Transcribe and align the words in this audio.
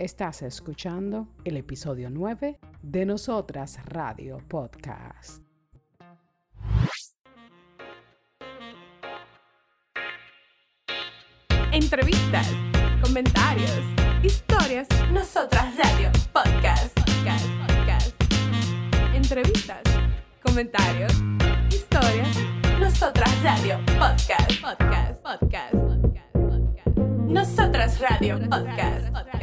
Estás 0.00 0.42
escuchando 0.42 1.28
el 1.44 1.56
episodio 1.56 2.10
9 2.10 2.58
de 2.82 3.06
Nosotras 3.06 3.78
Radio 3.84 4.38
Podcast. 4.48 5.40
Entrevistas, 11.70 12.50
comentarios, 13.04 13.70
historias. 14.24 14.88
Nosotras 15.12 15.76
Radio 15.76 16.10
Podcast. 16.32 16.98
Podcast. 16.98 17.46
Podcast. 17.68 18.22
Entrevistas, 19.14 19.82
comentarios, 20.42 21.12
historias. 21.70 22.36
Nosotras 22.80 23.30
Radio 23.44 23.78
Podcast. 23.96 24.60
Podcast. 24.60 25.22
Podcast. 25.22 25.72
Podcast. 25.72 26.32
Podcast. 26.32 26.98
Nosotras 27.28 28.00
Radio 28.00 28.40
Podcast. 28.50 29.33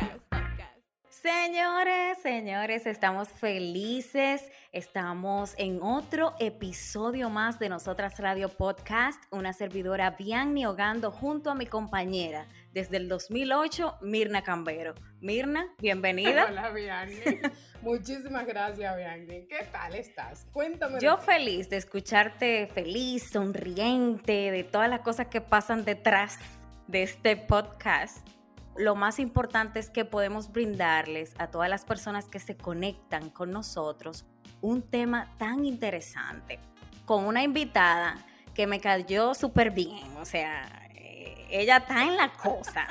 Señores, 1.22 2.18
señores, 2.24 2.88
estamos 2.88 3.30
felices. 3.30 4.50
Estamos 4.72 5.54
en 5.60 5.80
otro 5.84 6.34
episodio 6.40 7.30
más 7.30 7.60
de 7.60 7.70
Nosotras 7.70 8.18
Radio 8.18 8.50
Podcast, 8.50 9.24
una 9.30 9.54
servidora 9.54 10.16
Bianni 10.18 10.66
Hogando 10.66 11.12
junto 11.12 11.52
a 11.52 11.56
mi 11.56 11.68
compañera 11.68 12.48
desde 12.74 12.98
el 12.98 13.08
2008, 13.08 14.00
Mirna 14.02 14.42
Cambero. 14.42 14.96
Mirna, 15.20 15.68
bienvenida. 15.78 16.48
Hola, 16.50 16.72
Bianni. 16.72 17.14
Muchísimas 17.84 18.48
gracias, 18.48 18.98
Bianni. 18.98 19.46
¿Qué 19.46 19.68
tal 19.72 19.94
estás? 19.94 20.48
Cuéntame. 20.52 21.00
Yo 21.02 21.20
feliz 21.20 21.70
de 21.70 21.78
escucharte 21.78 22.66
feliz, 22.74 23.30
sonriente, 23.30 24.50
de 24.50 24.64
todas 24.64 24.90
las 24.90 25.02
cosas 25.02 25.28
que 25.28 25.40
pasan 25.40 25.86
detrás 25.86 26.40
de 26.88 27.04
este 27.04 27.38
podcast 27.38 28.28
lo 28.76 28.96
más 28.96 29.20
importante 29.20 29.80
es 29.80 29.90
que 29.90 30.06
podemos 30.06 30.52
brindarles 30.52 31.34
a 31.38 31.48
todas 31.48 31.70
las 31.70 31.86
personas 31.86 32.26
que 32.26 32.40
se 32.40 32.56
conectan 32.56 33.30
con 33.30 33.52
nosotros 33.52 34.26
un 34.62 34.82
tema 34.82 35.34
tan 35.38 35.66
interesante, 35.66 36.60
con 37.06 37.26
una 37.26 37.44
invitada 37.44 38.18
que 38.54 38.68
me 38.68 38.80
cayó 38.80 39.34
súper 39.34 39.72
bien, 39.72 40.16
o 40.18 40.26
sea, 40.26 40.90
eh, 40.96 41.48
ella 41.50 41.78
está 41.78 42.04
en 42.04 42.18
la 42.18 42.32
cosa. 42.34 42.88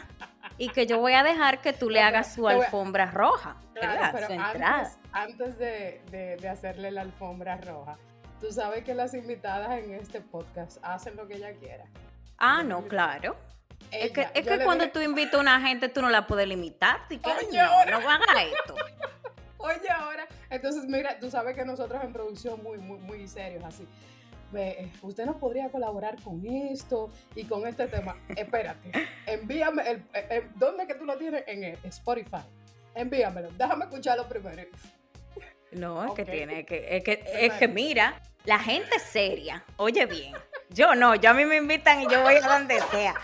Y 0.58 0.68
que 0.68 0.86
yo 0.86 0.98
voy 0.98 1.14
a 1.14 1.22
dejar 1.22 1.62
que 1.62 1.72
tú 1.72 1.88
le 1.88 2.02
hagas 2.02 2.34
su 2.34 2.46
alfombra 2.46 3.06
roja. 3.06 3.56
Claro, 3.72 4.18
pero 4.18 4.42
antes, 5.12 5.58
de, 5.58 6.02
de 6.10 6.48
hacerle 6.48 6.90
la 6.90 7.00
alfombra 7.00 7.56
roja, 7.56 7.96
tú 8.40 8.52
sabes 8.52 8.84
que 8.84 8.94
las 8.94 9.14
invitadas 9.14 9.78
en 9.78 9.94
este 9.94 10.20
podcast 10.20 10.76
hacen 10.82 11.16
lo 11.16 11.26
que 11.26 11.36
ella 11.36 11.54
quiera. 11.54 11.86
Ah, 12.36 12.62
no, 12.62 12.82
claro 12.82 13.36
es 13.92 14.12
que, 14.12 14.28
es 14.34 14.46
que 14.46 14.64
cuando 14.64 14.88
tú 14.90 15.00
invitas 15.00 15.34
a 15.34 15.38
una 15.38 15.60
gente, 15.60 15.88
tú 15.88 16.02
no 16.02 16.10
la 16.10 16.26
puedes 16.26 16.46
limitar. 16.46 17.00
Oye, 17.08 17.20
no, 17.52 17.64
ahora. 17.64 17.98
no 17.98 18.10
haga 18.10 18.42
esto. 18.42 18.74
Oye, 19.58 19.90
ahora. 19.94 20.26
Entonces, 20.48 20.84
mira, 20.86 21.18
tú 21.18 21.30
sabes 21.30 21.54
que 21.54 21.64
nosotros 21.64 22.02
en 22.02 22.12
producción 22.12 22.62
muy, 22.62 22.78
muy, 22.78 22.98
muy 22.98 23.28
serios, 23.28 23.62
así. 23.64 23.86
Eh, 24.54 24.90
usted 25.02 25.26
nos 25.26 25.36
podría 25.36 25.68
colaborar 25.68 26.20
con 26.22 26.44
esto 26.44 27.10
y 27.34 27.44
con 27.44 27.66
este 27.66 27.86
tema. 27.86 28.16
Espérate, 28.36 28.90
envíame 29.26 29.88
el, 29.88 29.96
eh, 30.12 30.26
eh, 30.30 30.48
¿dónde 30.56 30.86
que 30.86 30.94
tú 30.94 31.04
lo 31.04 31.16
tienes? 31.16 31.44
En 31.46 31.64
Spotify. 31.84 32.42
Envíamelo, 32.94 33.50
déjame 33.56 33.84
escucharlo 33.84 34.28
primero. 34.28 34.62
No, 35.72 36.04
es 36.04 36.12
que 36.12 36.24
tiene 36.24 36.66
que, 36.66 36.96
es 36.96 37.04
que, 37.04 37.22
es 37.24 37.52
que 37.52 37.68
mira, 37.68 38.20
la 38.44 38.58
gente 38.58 38.98
seria, 38.98 39.64
oye 39.76 40.04
bien, 40.06 40.34
yo 40.72 40.94
no, 40.94 41.16
yo 41.16 41.30
a 41.30 41.34
mí 41.34 41.44
me 41.44 41.56
invitan 41.56 42.00
y 42.02 42.08
yo 42.08 42.22
voy 42.22 42.36
a 42.36 42.46
donde 42.46 42.80
sea. 42.90 43.14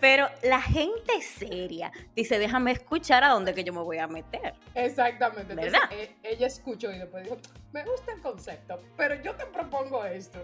Pero 0.00 0.28
la 0.42 0.60
gente 0.60 1.20
seria 1.20 1.90
dice, 2.14 2.38
déjame 2.38 2.72
escuchar 2.72 3.24
a 3.24 3.28
dónde 3.28 3.54
que 3.54 3.64
yo 3.64 3.72
me 3.72 3.80
voy 3.80 3.98
a 3.98 4.06
meter. 4.06 4.54
Exactamente. 4.74 5.54
¿verdad? 5.54 5.80
E, 5.90 6.14
ella 6.22 6.46
escuchó 6.46 6.92
y 6.92 6.98
después 6.98 7.24
dijo, 7.24 7.38
me 7.72 7.84
gusta 7.84 8.12
el 8.12 8.20
concepto, 8.20 8.78
pero 8.96 9.16
yo 9.22 9.34
te 9.34 9.46
propongo 9.46 10.04
esto. 10.04 10.38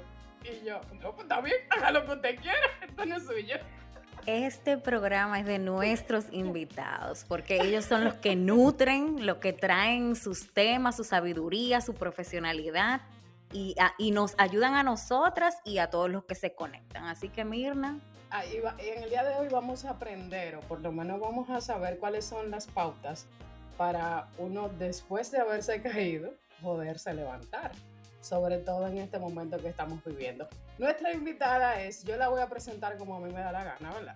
Y 0.45 0.67
yo, 0.67 0.81
no, 1.00 1.12
pues 1.12 1.22
está 1.22 1.41
bien, 1.41 1.56
haga 1.71 1.91
lo 1.91 2.05
que 2.06 2.12
usted 2.12 2.37
quiera, 2.41 2.59
esto 2.83 3.06
no 3.06 3.16
es 3.16 3.27
suyo. 3.27 3.56
Este 4.27 4.77
programa 4.77 5.41
es 5.41 5.47
de 5.47 5.59
nuestros 5.59 6.27
invitados, 6.33 7.25
porque 7.27 7.62
ellos 7.62 7.84
son 7.84 8.04
los 8.04 8.15
que 8.15 8.37
nutren, 8.37 9.25
los 9.25 9.38
que 9.38 9.53
traen 9.53 10.16
sus 10.16 10.53
temas, 10.53 10.97
su 10.97 11.04
sabiduría, 11.04 11.81
su 11.81 11.94
profesionalidad 11.94 13.00
y, 13.53 13.75
nos 14.12 14.34
ayudan 14.38 14.75
a 14.75 14.82
nosotras 14.82 15.59
y 15.64 15.78
a 15.78 15.91
todos 15.91 16.10
los 16.10 16.25
que 16.25 16.34
se 16.34 16.54
conectan. 16.54 17.04
Así 17.04 17.28
que 17.28 17.44
Mirna. 17.44 17.98
Ahí 18.31 18.60
en 18.78 19.03
el 19.04 19.10
día 19.10 19.25
de 19.25 19.34
hoy 19.36 19.48
vamos 19.48 19.84
a 19.84 19.91
aprender, 19.91 20.56
o 20.56 20.60
por 20.60 20.81
lo 20.81 20.92
menos 20.92 21.19
vamos 21.19 21.48
a 21.48 21.60
saber 21.60 21.98
cuáles 21.98 22.26
son 22.26 22.50
las 22.50 22.66
pautas 22.66 23.26
para 23.78 24.28
uno 24.36 24.69
después 24.78 25.31
de 25.31 25.38
haberse 25.38 25.81
caído 25.81 26.34
poderse 26.60 27.14
levantar, 27.14 27.72
sobre 28.20 28.59
todo 28.59 28.86
en 28.86 28.98
este 28.98 29.19
momento 29.19 29.59
que 29.59 29.69
estamos 29.69 30.04
viviendo. 30.04 30.48
Nuestra 30.78 31.12
invitada 31.12 31.80
es, 31.80 32.04
yo 32.04 32.16
la 32.16 32.28
voy 32.28 32.42
a 32.42 32.48
presentar 32.48 32.97
como 32.98 33.16
a 33.16 33.20
mí 33.20 33.32
me 33.32 33.41
da 33.41 33.53
la 33.53 33.65
gana, 33.65 33.92
¿verdad? 33.92 34.15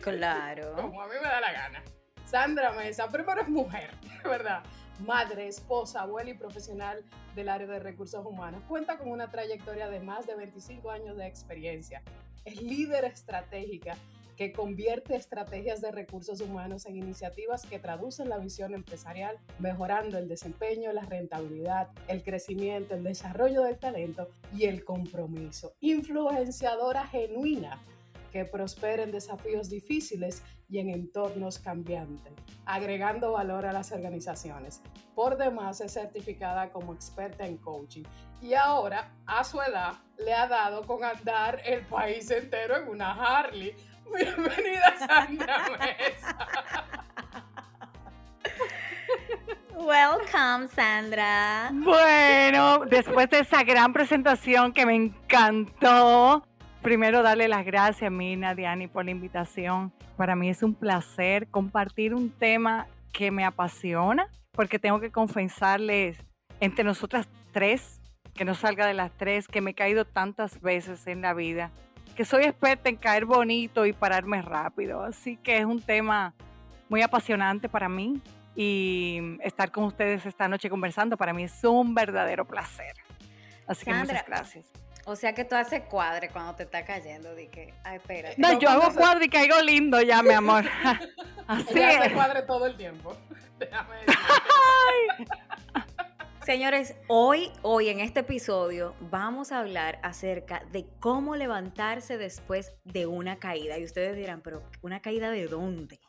Claro. 0.00 0.72
como 0.76 1.02
a 1.02 1.06
mí 1.06 1.14
me 1.20 1.28
da 1.28 1.40
la 1.40 1.52
gana. 1.52 1.82
Sandra 2.24 2.72
Mesa, 2.72 3.08
primero 3.08 3.42
es 3.42 3.48
mujer, 3.48 3.90
¿verdad? 4.24 4.62
Madre, 5.00 5.48
esposa, 5.48 6.02
abuela 6.02 6.30
y 6.30 6.34
profesional 6.34 7.04
del 7.34 7.48
área 7.48 7.66
de 7.66 7.78
recursos 7.78 8.24
humanos. 8.24 8.62
Cuenta 8.68 8.98
con 8.98 9.10
una 9.10 9.30
trayectoria 9.30 9.88
de 9.88 10.00
más 10.00 10.26
de 10.26 10.36
25 10.36 10.90
años 10.90 11.16
de 11.16 11.26
experiencia. 11.26 12.02
Es 12.44 12.62
líder 12.62 13.04
estratégica 13.04 13.96
que 14.36 14.52
convierte 14.52 15.14
estrategias 15.14 15.80
de 15.80 15.92
recursos 15.92 16.40
humanos 16.40 16.86
en 16.86 16.96
iniciativas 16.96 17.64
que 17.66 17.78
traducen 17.78 18.28
la 18.28 18.38
visión 18.38 18.74
empresarial, 18.74 19.38
mejorando 19.58 20.18
el 20.18 20.28
desempeño, 20.28 20.92
la 20.92 21.04
rentabilidad, 21.04 21.90
el 22.08 22.22
crecimiento, 22.22 22.94
el 22.94 23.04
desarrollo 23.04 23.62
del 23.62 23.78
talento 23.78 24.28
y 24.52 24.64
el 24.64 24.84
compromiso. 24.84 25.74
Influenciadora 25.80 27.06
genuina 27.06 27.80
que 28.34 28.44
prospera 28.44 29.04
en 29.04 29.12
desafíos 29.12 29.70
difíciles 29.70 30.42
y 30.68 30.80
en 30.80 30.90
entornos 30.90 31.60
cambiantes, 31.60 32.32
agregando 32.66 33.30
valor 33.30 33.64
a 33.64 33.72
las 33.72 33.92
organizaciones. 33.92 34.82
Por 35.14 35.38
demás, 35.38 35.80
es 35.80 35.92
certificada 35.92 36.72
como 36.72 36.94
experta 36.94 37.46
en 37.46 37.58
coaching 37.58 38.02
y 38.42 38.54
ahora, 38.54 39.12
a 39.24 39.44
su 39.44 39.62
edad, 39.62 39.92
le 40.18 40.34
ha 40.34 40.48
dado 40.48 40.82
con 40.82 41.04
andar 41.04 41.60
el 41.64 41.86
país 41.86 42.28
entero 42.32 42.76
en 42.76 42.88
una 42.88 43.12
Harley. 43.12 43.72
Bienvenida, 44.12 44.96
Sandra 44.98 45.66
Mesa. 45.78 46.36
Welcome, 49.76 50.68
Sandra. 50.74 51.70
Bueno, 51.72 52.84
después 52.86 53.30
de 53.30 53.40
esa 53.40 53.62
gran 53.62 53.92
presentación 53.92 54.72
que 54.72 54.86
me 54.86 54.96
encantó, 54.96 56.44
primero 56.84 57.22
darle 57.22 57.48
las 57.48 57.64
gracias 57.64 58.08
a 58.08 58.10
mí, 58.10 58.36
Diani, 58.36 58.86
por 58.88 59.06
la 59.06 59.10
invitación. 59.10 59.90
Para 60.18 60.36
mí 60.36 60.50
es 60.50 60.62
un 60.62 60.74
placer 60.74 61.48
compartir 61.48 62.14
un 62.14 62.30
tema 62.30 62.86
que 63.10 63.30
me 63.30 63.44
apasiona, 63.44 64.28
porque 64.52 64.78
tengo 64.78 65.00
que 65.00 65.10
confesarles 65.10 66.18
entre 66.60 66.84
nosotras 66.84 67.26
tres, 67.52 68.00
que 68.34 68.44
no 68.44 68.54
salga 68.54 68.86
de 68.86 68.92
las 68.92 69.10
tres, 69.12 69.48
que 69.48 69.62
me 69.62 69.70
he 69.70 69.74
caído 69.74 70.04
tantas 70.04 70.60
veces 70.60 71.06
en 71.06 71.22
la 71.22 71.32
vida, 71.32 71.70
que 72.14 72.26
soy 72.26 72.44
experta 72.44 72.90
en 72.90 72.96
caer 72.96 73.24
bonito 73.24 73.86
y 73.86 73.94
pararme 73.94 74.42
rápido. 74.42 75.02
Así 75.02 75.38
que 75.38 75.56
es 75.56 75.64
un 75.64 75.80
tema 75.80 76.34
muy 76.90 77.00
apasionante 77.00 77.70
para 77.70 77.88
mí 77.88 78.20
y 78.54 79.38
estar 79.42 79.72
con 79.72 79.84
ustedes 79.84 80.26
esta 80.26 80.48
noche 80.48 80.68
conversando 80.68 81.16
para 81.16 81.32
mí 81.32 81.44
es 81.44 81.64
un 81.64 81.94
verdadero 81.94 82.44
placer. 82.44 82.94
Así 83.66 83.86
que 83.86 83.94
muchas 83.94 84.26
gracias. 84.26 84.83
O 85.06 85.16
sea 85.16 85.34
que 85.34 85.44
tú 85.44 85.54
haces 85.54 85.82
cuadre 85.82 86.30
cuando 86.30 86.54
te 86.54 86.62
está 86.62 86.84
cayendo, 86.84 87.34
di 87.34 87.48
que, 87.48 87.74
ay, 87.84 87.96
espera. 87.96 88.30
No, 88.38 88.58
yo 88.58 88.70
hago 88.70 88.94
cuadre 88.94 89.26
y 89.26 89.28
caigo 89.28 89.60
lindo 89.60 90.00
ya, 90.00 90.22
mi 90.22 90.32
amor. 90.32 90.64
Así 91.46 91.78
Ella 91.78 92.00
hace 92.00 92.14
cuadre 92.14 92.42
todo 92.42 92.66
el 92.66 92.76
tiempo. 92.76 93.14
Déjame 93.58 93.96
Señores, 96.44 96.94
hoy, 97.08 97.50
hoy 97.62 97.88
en 97.88 98.00
este 98.00 98.20
episodio 98.20 98.94
vamos 99.10 99.50
a 99.50 99.60
hablar 99.60 99.98
acerca 100.02 100.62
de 100.72 100.86
cómo 101.00 101.36
levantarse 101.36 102.18
después 102.18 102.72
de 102.84 103.06
una 103.06 103.36
caída. 103.36 103.78
Y 103.78 103.84
ustedes 103.84 104.16
dirán, 104.16 104.40
pero 104.42 104.62
¿una 104.82 105.00
caída 105.00 105.30
de 105.30 105.46
dónde? 105.46 106.00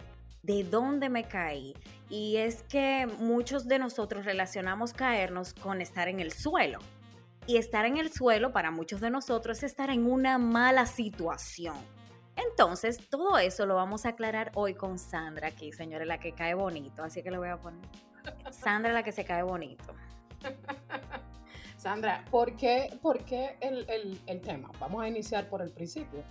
¿De 0.42 0.64
dónde 0.64 1.10
me 1.10 1.24
caí? 1.24 1.74
Y 2.10 2.38
es 2.38 2.64
que 2.64 3.08
muchos 3.20 3.68
de 3.68 3.80
nosotros 3.80 4.26
relacionamos 4.26 4.94
caernos 4.94 5.54
con 5.54 5.82
estar 5.82 6.08
en 6.08 6.20
el 6.20 6.32
suelo. 6.34 6.80
Y 7.48 7.58
estar 7.58 7.86
en 7.86 7.98
el 7.98 8.12
suelo 8.12 8.52
para 8.52 8.72
muchos 8.72 9.02
de 9.02 9.10
nosotros 9.10 9.60
es 9.60 9.64
estar 9.66 9.90
en 9.90 10.10
una 10.10 10.38
mala 10.38 10.86
situación. 10.86 11.76
Entonces, 12.36 13.08
todo 13.10 13.38
eso 13.38 13.66
lo 13.66 13.76
vamos 13.76 14.06
a 14.06 14.10
aclarar 14.10 14.52
hoy 14.56 14.74
con 14.74 15.00
Sandra 15.00 15.50
aquí, 15.50 15.72
señores, 15.72 16.08
la 16.08 16.20
que 16.20 16.34
cae 16.34 16.54
bonito. 16.54 17.04
Así 17.04 17.24
que 17.24 17.32
le 17.32 17.38
voy 17.38 17.50
a 17.50 17.58
poner. 17.58 17.88
Sandra, 18.52 18.94
la 18.94 19.04
que 19.04 19.12
se 19.12 19.24
cae 19.24 19.44
bonito. 19.44 19.94
Sandra, 21.78 22.26
¿por 22.32 22.56
qué, 22.56 22.98
por 23.02 23.24
qué 23.26 23.58
el, 23.62 24.42
tema? 24.42 24.72
Vamos 24.80 25.04
a 25.04 25.08
iniciar 25.08 25.48
por 25.48 25.62
el 25.62 25.72
principio. 25.72 26.24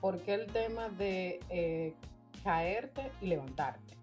¿Por 0.00 0.20
qué 0.22 0.34
el 0.34 0.46
tema 0.46 0.88
de 0.88 1.38
eh, 1.50 1.94
caerte 2.42 3.12
y 3.20 3.26
levantarte? 3.26 3.94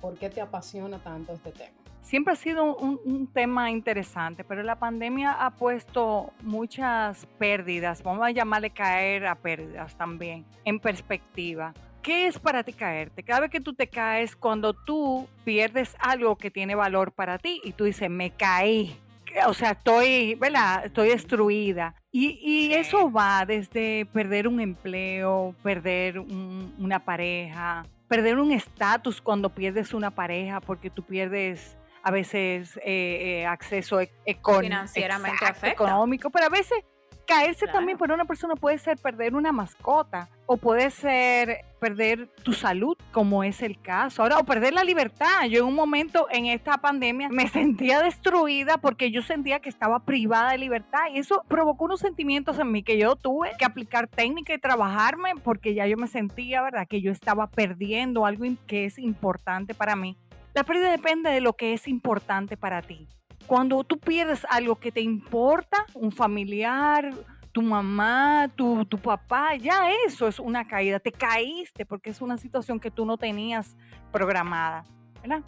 ¿Por 0.00 0.16
qué 0.16 0.30
te 0.30 0.40
apasiona 0.40 0.98
tanto 0.98 1.32
este 1.32 1.52
tema? 1.52 1.81
Siempre 2.02 2.34
ha 2.34 2.36
sido 2.36 2.76
un, 2.76 3.00
un, 3.04 3.26
tema 3.26 3.70
interesante, 3.70 4.44
pero 4.44 4.62
la 4.62 4.76
pandemia 4.76 5.32
ha 5.32 5.50
puesto 5.50 6.32
muchas 6.42 7.26
pérdidas, 7.38 8.02
vamos 8.02 8.26
a 8.26 8.30
llamarle 8.30 8.70
caer 8.70 9.26
a 9.26 9.34
pérdidas 9.36 9.96
también, 9.96 10.44
en 10.64 10.78
perspectiva. 10.78 11.72
¿Qué 12.02 12.26
es 12.26 12.38
para 12.40 12.64
ti 12.64 12.72
caerte? 12.72 13.22
Cada 13.22 13.40
vez 13.40 13.50
que 13.50 13.60
tú 13.60 13.74
te 13.74 13.86
caes, 13.86 14.34
cuando 14.34 14.74
tú 14.74 15.28
pierdes 15.44 15.96
algo 16.00 16.36
que 16.36 16.50
tiene 16.50 16.74
valor 16.74 17.12
para 17.12 17.38
ti 17.38 17.60
y 17.64 17.72
tú 17.72 17.84
dices, 17.84 18.10
me 18.10 18.30
caí, 18.30 18.98
o 19.46 19.54
sea, 19.54 19.70
estoy, 19.70 20.34
¿verdad? 20.34 20.86
Estoy 20.86 21.10
destruida. 21.10 21.94
Y, 22.10 22.38
y 22.42 22.72
eso 22.74 23.10
va 23.10 23.46
desde 23.46 24.06
perder 24.06 24.48
un 24.48 24.60
empleo, 24.60 25.54
perder 25.62 26.18
un, 26.18 26.74
una 26.78 26.98
pareja, 26.98 27.86
perder 28.08 28.38
un 28.38 28.52
estatus 28.52 29.22
cuando 29.22 29.48
pierdes 29.48 29.94
una 29.94 30.10
pareja 30.10 30.60
porque 30.60 30.90
tú 30.90 31.02
pierdes 31.02 31.78
a 32.02 32.10
veces 32.10 32.76
eh, 32.78 32.82
eh, 32.84 33.46
acceso 33.46 34.00
e, 34.00 34.10
financieramente 34.26 35.44
económico, 35.62 36.30
pero 36.30 36.46
a 36.46 36.50
veces 36.50 36.84
caerse 37.26 37.66
también 37.66 37.98
por 37.98 38.10
una 38.10 38.24
persona 38.24 38.56
puede 38.56 38.78
ser 38.78 38.98
perder 38.98 39.34
una 39.34 39.52
mascota 39.52 40.28
o 40.46 40.56
puede 40.56 40.90
ser 40.90 41.64
perder 41.80 42.28
tu 42.42 42.52
salud, 42.52 42.96
como 43.10 43.42
es 43.42 43.62
el 43.62 43.80
caso. 43.80 44.22
Ahora, 44.22 44.38
o 44.38 44.44
perder 44.44 44.72
la 44.72 44.84
libertad. 44.84 45.46
Yo 45.48 45.60
en 45.60 45.64
un 45.64 45.74
momento 45.74 46.26
en 46.30 46.46
esta 46.46 46.78
pandemia 46.78 47.28
me 47.28 47.48
sentía 47.48 48.00
destruida 48.02 48.76
porque 48.78 49.10
yo 49.10 49.22
sentía 49.22 49.60
que 49.60 49.68
estaba 49.68 50.00
privada 50.00 50.52
de 50.52 50.58
libertad 50.58 51.00
y 51.12 51.18
eso 51.18 51.42
provocó 51.48 51.86
unos 51.86 52.00
sentimientos 52.00 52.58
en 52.58 52.70
mí 52.70 52.82
que 52.82 52.98
yo 52.98 53.16
tuve 53.16 53.52
que 53.58 53.64
aplicar 53.64 54.08
técnica 54.08 54.52
y 54.54 54.58
trabajarme 54.58 55.30
porque 55.42 55.74
ya 55.74 55.86
yo 55.86 55.96
me 55.96 56.08
sentía, 56.08 56.62
¿verdad?, 56.62 56.86
que 56.88 57.00
yo 57.00 57.10
estaba 57.10 57.48
perdiendo 57.48 58.26
algo 58.26 58.44
que 58.66 58.84
es 58.84 58.98
importante 58.98 59.74
para 59.74 59.96
mí. 59.96 60.16
La 60.54 60.64
pérdida 60.64 60.90
depende 60.90 61.30
de 61.30 61.40
lo 61.40 61.54
que 61.54 61.72
es 61.72 61.88
importante 61.88 62.56
para 62.56 62.82
ti. 62.82 63.08
Cuando 63.46 63.84
tú 63.84 63.98
pierdes 63.98 64.46
algo 64.50 64.76
que 64.76 64.92
te 64.92 65.00
importa, 65.00 65.84
un 65.94 66.12
familiar, 66.12 67.10
tu 67.52 67.62
mamá, 67.62 68.50
tu, 68.54 68.84
tu, 68.84 68.98
papá, 68.98 69.56
ya 69.56 69.90
eso 70.06 70.28
es 70.28 70.38
una 70.38 70.66
caída. 70.66 71.00
Te 71.00 71.12
caíste 71.12 71.86
porque 71.86 72.10
es 72.10 72.20
una 72.20 72.38
situación 72.38 72.80
que 72.80 72.90
tú 72.90 73.04
no 73.04 73.16
tenías 73.18 73.76
programada, 74.10 74.84
¿verdad? 75.20 75.42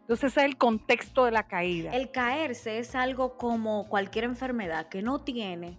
Entonces 0.00 0.32
ese 0.32 0.40
es 0.40 0.46
el 0.46 0.58
contexto 0.58 1.24
de 1.24 1.30
la 1.30 1.46
caída. 1.46 1.92
El 1.92 2.10
caerse 2.10 2.78
es 2.78 2.94
algo 2.94 3.36
como 3.38 3.88
cualquier 3.88 4.24
enfermedad 4.24 4.88
que 4.88 5.02
no 5.02 5.22
tiene, 5.22 5.78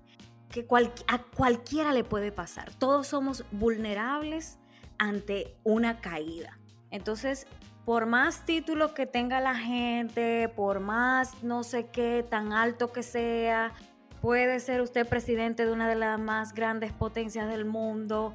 que 0.49 0.65
a 1.07 1.19
cualquiera 1.19 1.93
le 1.93 2.03
puede 2.03 2.31
pasar. 2.31 2.73
Todos 2.73 3.07
somos 3.07 3.45
vulnerables 3.51 4.57
ante 4.97 5.55
una 5.63 5.99
caída. 6.01 6.57
Entonces, 6.89 7.45
por 7.85 8.07
más 8.07 8.45
títulos 8.45 8.93
que 8.93 9.05
tenga 9.05 9.39
la 9.39 9.55
gente, 9.55 10.49
por 10.49 10.79
más 10.79 11.43
no 11.43 11.63
sé 11.63 11.85
qué 11.87 12.25
tan 12.27 12.51
alto 12.51 12.91
que 12.91 13.03
sea, 13.03 13.73
puede 14.21 14.59
ser 14.59 14.81
usted 14.81 15.07
presidente 15.07 15.67
de 15.67 15.71
una 15.71 15.87
de 15.87 15.95
las 15.95 16.19
más 16.19 16.53
grandes 16.53 16.91
potencias 16.91 17.47
del 17.47 17.63
mundo, 17.63 18.33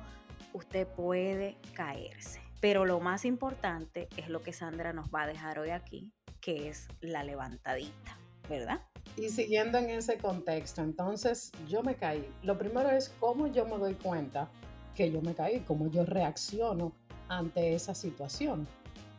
usted 0.52 0.87
puede 0.87 1.56
caerse. 1.75 2.41
Pero 2.61 2.85
lo 2.85 3.00
más 3.00 3.25
importante 3.25 4.08
es 4.17 4.29
lo 4.29 4.41
que 4.43 4.52
Sandra 4.52 4.93
nos 4.93 5.08
va 5.08 5.23
a 5.23 5.26
dejar 5.26 5.58
hoy 5.58 5.70
aquí, 5.70 6.12
que 6.41 6.69
es 6.69 6.87
la 7.00 7.25
levantadita, 7.25 8.19
¿verdad? 8.49 8.82
Y 9.17 9.31
siguiendo 9.31 9.79
en 9.79 9.91
ese 9.91 10.19
contexto, 10.19 10.82
entonces 10.82 11.50
yo 11.67 11.82
me 11.82 11.97
caí. 11.97 12.25
Lo 12.44 12.56
primero 12.56 12.91
es 12.91 13.08
cómo 13.19 13.49
yo 13.49 13.64
me 13.64 13.79
doy 13.79 13.94
cuenta 13.94 14.49
que 14.94 15.11
yo 15.11 15.20
me 15.23 15.35
caí, 15.35 15.61
cómo 15.61 15.91
yo 15.91 16.05
reacciono 16.05 16.93
ante 17.29 17.75
esa 17.75 17.94
situación. 17.94 18.69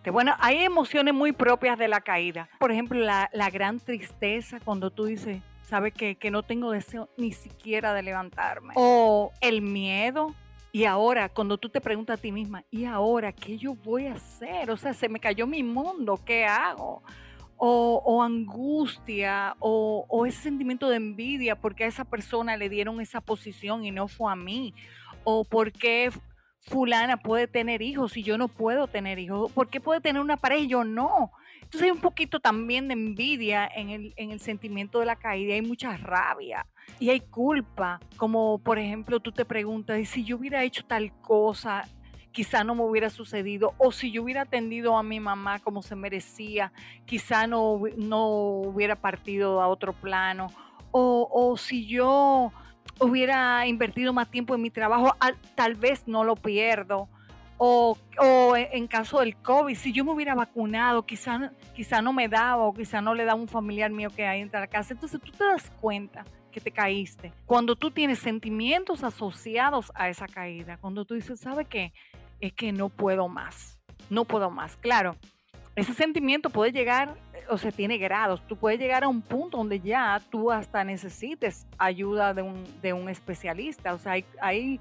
Bueno, 0.09 0.33
hay 0.39 0.63
emociones 0.63 1.13
muy 1.13 1.31
propias 1.31 1.77
de 1.77 1.87
la 1.87 2.01
caída. 2.01 2.49
Por 2.59 2.71
ejemplo, 2.71 2.99
la, 2.99 3.29
la 3.33 3.49
gran 3.49 3.79
tristeza 3.79 4.59
cuando 4.63 4.89
tú 4.89 5.05
dices, 5.05 5.41
sabe 5.71 5.93
que, 5.93 6.31
no 6.31 6.43
tengo 6.43 6.71
deseo 6.71 7.07
ni 7.15 7.31
siquiera 7.31 7.93
de 7.93 8.03
levantarme. 8.03 8.73
O 8.75 9.31
el 9.39 9.61
miedo. 9.61 10.35
Y 10.73 10.83
ahora, 10.83 11.29
cuando 11.29 11.57
tú 11.57 11.69
te 11.69 11.79
preguntas 11.79 12.19
a 12.19 12.21
ti 12.21 12.33
misma, 12.33 12.65
¿y 12.69 12.83
ahora 12.83 13.31
qué 13.31 13.57
yo 13.57 13.75
voy 13.75 14.07
a 14.07 14.13
hacer? 14.13 14.69
O 14.69 14.75
sea, 14.75 14.93
se 14.93 15.07
me 15.07 15.21
cayó 15.21 15.47
mi 15.47 15.63
mundo, 15.63 16.19
¿qué 16.25 16.43
hago? 16.43 17.03
O, 17.55 18.21
angustia, 18.21 19.55
o, 19.59 20.05
o, 20.09 20.25
ese 20.25 20.41
sentimiento 20.41 20.89
de 20.89 20.97
envidia 20.97 21.55
porque 21.55 21.83
a 21.83 21.87
esa 21.87 22.03
persona 22.03 22.57
le 22.57 22.67
dieron 22.67 22.99
esa 22.99 23.21
posición 23.21 23.85
y 23.85 23.91
no 23.91 24.09
fue 24.09 24.29
a 24.29 24.35
mí. 24.35 24.73
O 25.23 25.45
porque 25.45 26.11
fulana 26.61 27.17
puede 27.17 27.47
tener 27.47 27.81
hijos 27.81 28.15
y 28.17 28.23
yo 28.23 28.37
no 28.37 28.47
puedo 28.47 28.87
tener 28.87 29.19
hijos. 29.19 29.51
¿Por 29.51 29.69
qué 29.69 29.79
puede 29.79 30.01
tener 30.01 30.21
una 30.21 30.37
pareja 30.37 30.63
y 30.63 30.67
yo 30.67 30.83
no? 30.83 31.31
Entonces 31.55 31.83
hay 31.83 31.91
un 31.91 32.01
poquito 32.01 32.39
también 32.39 32.87
de 32.87 32.93
envidia 32.93 33.69
en 33.73 33.89
el, 33.89 34.13
en 34.17 34.31
el 34.31 34.39
sentimiento 34.39 34.99
de 34.99 35.05
la 35.05 35.15
caída, 35.15 35.53
hay 35.53 35.61
mucha 35.61 35.95
rabia 35.97 36.65
y 36.99 37.09
hay 37.09 37.21
culpa, 37.21 37.99
como 38.17 38.59
por 38.59 38.77
ejemplo 38.77 39.19
tú 39.19 39.31
te 39.31 39.45
preguntas, 39.45 39.97
¿y 39.99 40.05
si 40.05 40.23
yo 40.23 40.37
hubiera 40.37 40.63
hecho 40.63 40.83
tal 40.85 41.13
cosa? 41.21 41.87
quizá 42.31 42.63
no 42.63 42.75
me 42.75 42.83
hubiera 42.83 43.09
sucedido, 43.09 43.73
o 43.77 43.91
si 43.91 44.11
yo 44.11 44.23
hubiera 44.23 44.43
atendido 44.43 44.97
a 44.97 45.03
mi 45.03 45.19
mamá 45.19 45.59
como 45.59 45.81
se 45.81 45.95
merecía, 45.95 46.71
quizá 47.05 47.45
no, 47.47 47.81
no 47.97 48.27
hubiera 48.27 48.95
partido 48.95 49.61
a 49.61 49.67
otro 49.67 49.93
plano, 49.93 50.47
o, 50.91 51.27
o 51.31 51.57
si 51.57 51.87
yo 51.87 52.53
hubiera 52.99 53.65
invertido 53.67 54.13
más 54.13 54.29
tiempo 54.29 54.55
en 54.55 54.61
mi 54.61 54.69
trabajo, 54.69 55.15
tal 55.55 55.75
vez 55.75 56.07
no 56.07 56.23
lo 56.23 56.35
pierdo 56.35 57.09
o, 57.63 57.95
en 58.55 58.87
caso 58.87 59.19
del 59.19 59.35
COVID, 59.35 59.75
si 59.75 59.93
yo 59.93 60.03
me 60.03 60.11
hubiera 60.11 60.33
vacunado, 60.33 61.05
quizá, 61.05 61.51
quizá 61.75 62.01
no 62.01 62.11
me 62.11 62.27
daba 62.27 62.63
o 62.63 62.73
quizá 62.73 63.01
no 63.01 63.13
le 63.13 63.23
da 63.23 63.33
a 63.33 63.35
un 63.35 63.47
familiar 63.47 63.91
mío 63.91 64.09
que 64.09 64.25
hay 64.25 64.41
en 64.41 64.49
la 64.51 64.65
casa. 64.65 64.95
Entonces 64.95 65.21
tú 65.21 65.31
te 65.31 65.43
das 65.43 65.69
cuenta 65.79 66.25
que 66.51 66.59
te 66.59 66.71
caíste. 66.71 67.31
Cuando 67.45 67.75
tú 67.75 67.91
tienes 67.91 68.17
sentimientos 68.17 69.03
asociados 69.03 69.91
a 69.93 70.09
esa 70.09 70.25
caída, 70.25 70.77
cuando 70.77 71.05
tú 71.05 71.13
dices, 71.13 71.39
¿sabe 71.39 71.65
qué? 71.65 71.93
Es 72.39 72.51
que 72.53 72.71
no 72.71 72.89
puedo 72.89 73.27
más, 73.27 73.79
no 74.09 74.25
puedo 74.25 74.49
más. 74.49 74.75
Claro, 74.77 75.15
ese 75.75 75.93
sentimiento 75.93 76.49
puede 76.49 76.71
llegar, 76.71 77.15
o 77.51 77.57
sea, 77.57 77.71
tiene 77.71 77.97
grados. 77.97 78.41
Tú 78.47 78.55
puedes 78.55 78.79
llegar 78.79 79.03
a 79.03 79.07
un 79.07 79.21
punto 79.21 79.57
donde 79.57 79.79
ya 79.79 80.21
tú 80.29 80.51
hasta 80.51 80.83
necesites 80.83 81.67
ayuda 81.77 82.33
de 82.33 82.41
un, 82.41 82.63
de 82.81 82.93
un 82.93 83.09
especialista. 83.09 83.93
O 83.93 83.99
sea, 83.99 84.13
hay, 84.13 84.25
hay 84.41 84.79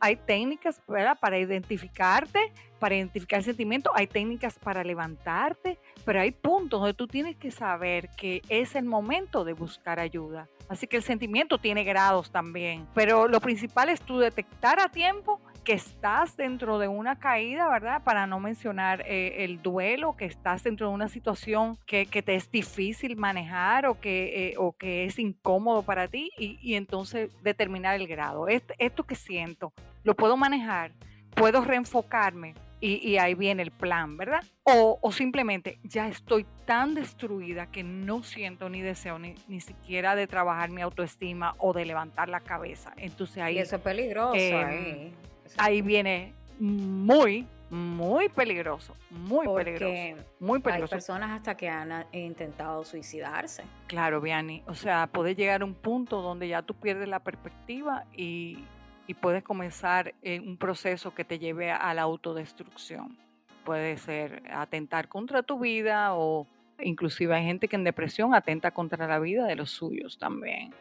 hay 0.00 0.16
técnicas 0.16 0.80
para 1.20 1.38
identificarte, 1.38 2.52
para 2.78 2.94
identificar 2.94 3.42
sentimientos, 3.42 3.92
hay 3.94 4.06
técnicas 4.06 4.58
para 4.58 4.84
levantarte, 4.84 5.78
pero 6.04 6.20
hay 6.20 6.32
puntos 6.32 6.80
donde 6.80 6.94
tú 6.94 7.06
tienes 7.06 7.36
que 7.36 7.50
saber 7.50 8.10
que 8.16 8.42
es 8.48 8.74
el 8.74 8.84
momento 8.84 9.44
de 9.44 9.54
buscar 9.54 9.98
ayuda. 9.98 10.48
Así 10.68 10.86
que 10.86 10.96
el 10.96 11.02
sentimiento 11.02 11.58
tiene 11.58 11.84
grados 11.84 12.30
también, 12.30 12.86
pero 12.94 13.28
lo 13.28 13.40
principal 13.40 13.88
es 13.88 14.00
tú 14.00 14.18
detectar 14.18 14.80
a 14.80 14.88
tiempo 14.88 15.40
que 15.66 15.72
estás 15.72 16.36
dentro 16.36 16.78
de 16.78 16.86
una 16.86 17.18
caída, 17.18 17.68
¿verdad? 17.68 18.04
Para 18.04 18.28
no 18.28 18.38
mencionar 18.38 19.02
eh, 19.04 19.44
el 19.44 19.60
duelo, 19.62 20.16
que 20.16 20.24
estás 20.24 20.62
dentro 20.62 20.86
de 20.86 20.94
una 20.94 21.08
situación 21.08 21.76
que, 21.86 22.06
te 22.06 22.36
es 22.36 22.52
difícil 22.52 23.16
manejar 23.16 23.86
o 23.86 24.00
que, 24.00 24.50
eh, 24.50 24.54
o 24.58 24.76
que 24.76 25.06
es 25.06 25.18
incómodo 25.18 25.82
para 25.82 26.06
ti 26.06 26.30
y, 26.38 26.76
entonces 26.76 27.32
determinar 27.42 27.96
el 27.96 28.06
grado. 28.06 28.46
esto 28.46 29.02
que 29.02 29.16
siento, 29.16 29.72
¿lo 30.04 30.14
puedo 30.14 30.36
manejar? 30.36 30.92
¿Puedo 31.34 31.62
reenfocarme? 31.62 32.54
Y, 32.78 33.16
ahí 33.16 33.34
viene 33.34 33.64
el 33.64 33.72
plan, 33.72 34.16
¿verdad? 34.16 34.44
O, 34.62 34.98
o, 35.00 35.10
simplemente 35.10 35.80
ya 35.82 36.06
estoy 36.06 36.46
tan 36.64 36.94
destruida 36.94 37.66
que 37.66 37.82
no 37.82 38.22
siento 38.22 38.68
ni 38.68 38.82
deseo 38.82 39.18
ni, 39.18 39.34
ni 39.48 39.60
siquiera 39.60 40.14
de 40.14 40.28
trabajar 40.28 40.70
mi 40.70 40.82
autoestima 40.82 41.56
o 41.58 41.72
de 41.72 41.86
levantar 41.86 42.28
la 42.28 42.40
cabeza. 42.40 42.92
Entonces 42.98 43.38
ahí... 43.38 43.56
Y 43.56 43.58
eso 43.58 43.76
es 43.76 43.82
peligroso. 43.82 44.34
Em, 44.36 45.10
ahí 45.58 45.82
viene 45.82 46.32
muy, 46.58 47.46
muy 47.70 48.28
peligroso, 48.28 48.94
muy 49.10 49.46
peligroso, 49.46 50.24
muy 50.38 50.60
peligroso. 50.60 50.94
Hay 50.94 50.98
personas 50.98 51.30
hasta 51.32 51.56
que 51.56 51.68
han 51.68 52.06
intentado 52.12 52.84
suicidarse. 52.84 53.64
Claro, 53.86 54.20
Vianney, 54.20 54.62
o 54.66 54.74
sea, 54.74 55.08
puede 55.08 55.34
llegar 55.34 55.62
a 55.62 55.64
un 55.64 55.74
punto 55.74 56.22
donde 56.22 56.48
ya 56.48 56.62
tú 56.62 56.74
pierdes 56.74 57.08
la 57.08 57.20
perspectiva 57.20 58.04
y, 58.14 58.64
y 59.06 59.14
puedes 59.14 59.42
comenzar 59.42 60.14
un 60.24 60.56
proceso 60.56 61.14
que 61.14 61.24
te 61.24 61.38
lleve 61.38 61.70
a 61.70 61.92
la 61.94 62.02
autodestrucción. 62.02 63.18
Puede 63.64 63.96
ser 63.96 64.42
atentar 64.52 65.08
contra 65.08 65.42
tu 65.42 65.58
vida 65.58 66.14
o 66.14 66.46
inclusive 66.80 67.34
hay 67.34 67.44
gente 67.44 67.68
que 67.68 67.76
en 67.76 67.84
depresión 67.84 68.34
atenta 68.34 68.70
contra 68.70 69.06
la 69.06 69.18
vida 69.18 69.46
de 69.46 69.56
los 69.56 69.70
suyos 69.70 70.18
también. 70.18 70.72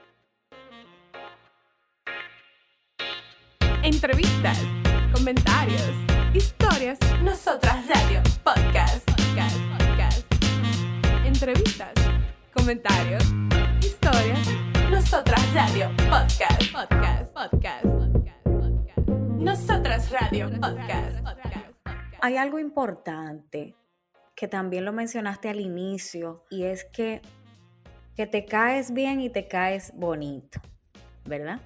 Entrevistas, 3.86 4.58
comentarios, 5.14 5.92
historias, 6.34 6.98
nosotras 7.22 7.88
radio, 7.88 8.20
podcast, 8.44 9.08
podcast, 9.12 9.58
podcast. 9.78 10.26
Entrevistas, 11.24 11.94
comentarios, 12.52 13.24
historias, 13.82 14.48
nosotras 14.90 15.54
radio, 15.54 15.92
podcast, 16.10 16.72
podcast, 16.72 17.32
podcast. 17.32 17.86
Nosotras 19.38 20.10
Radio 20.10 20.50
Podcast. 20.50 21.24
Hay 22.22 22.38
algo 22.38 22.58
importante 22.58 23.76
que 24.36 24.48
también 24.48 24.84
lo 24.84 24.94
mencionaste 24.94 25.48
al 25.48 25.60
inicio, 25.60 26.44
y 26.50 26.64
es 26.64 26.86
que, 26.86 27.22
que 28.16 28.26
te 28.26 28.46
caes 28.46 28.92
bien 28.92 29.22
y 29.22 29.30
te 29.30 29.48
caes 29.48 29.92
bonito, 29.96 30.60
¿verdad? 31.26 31.62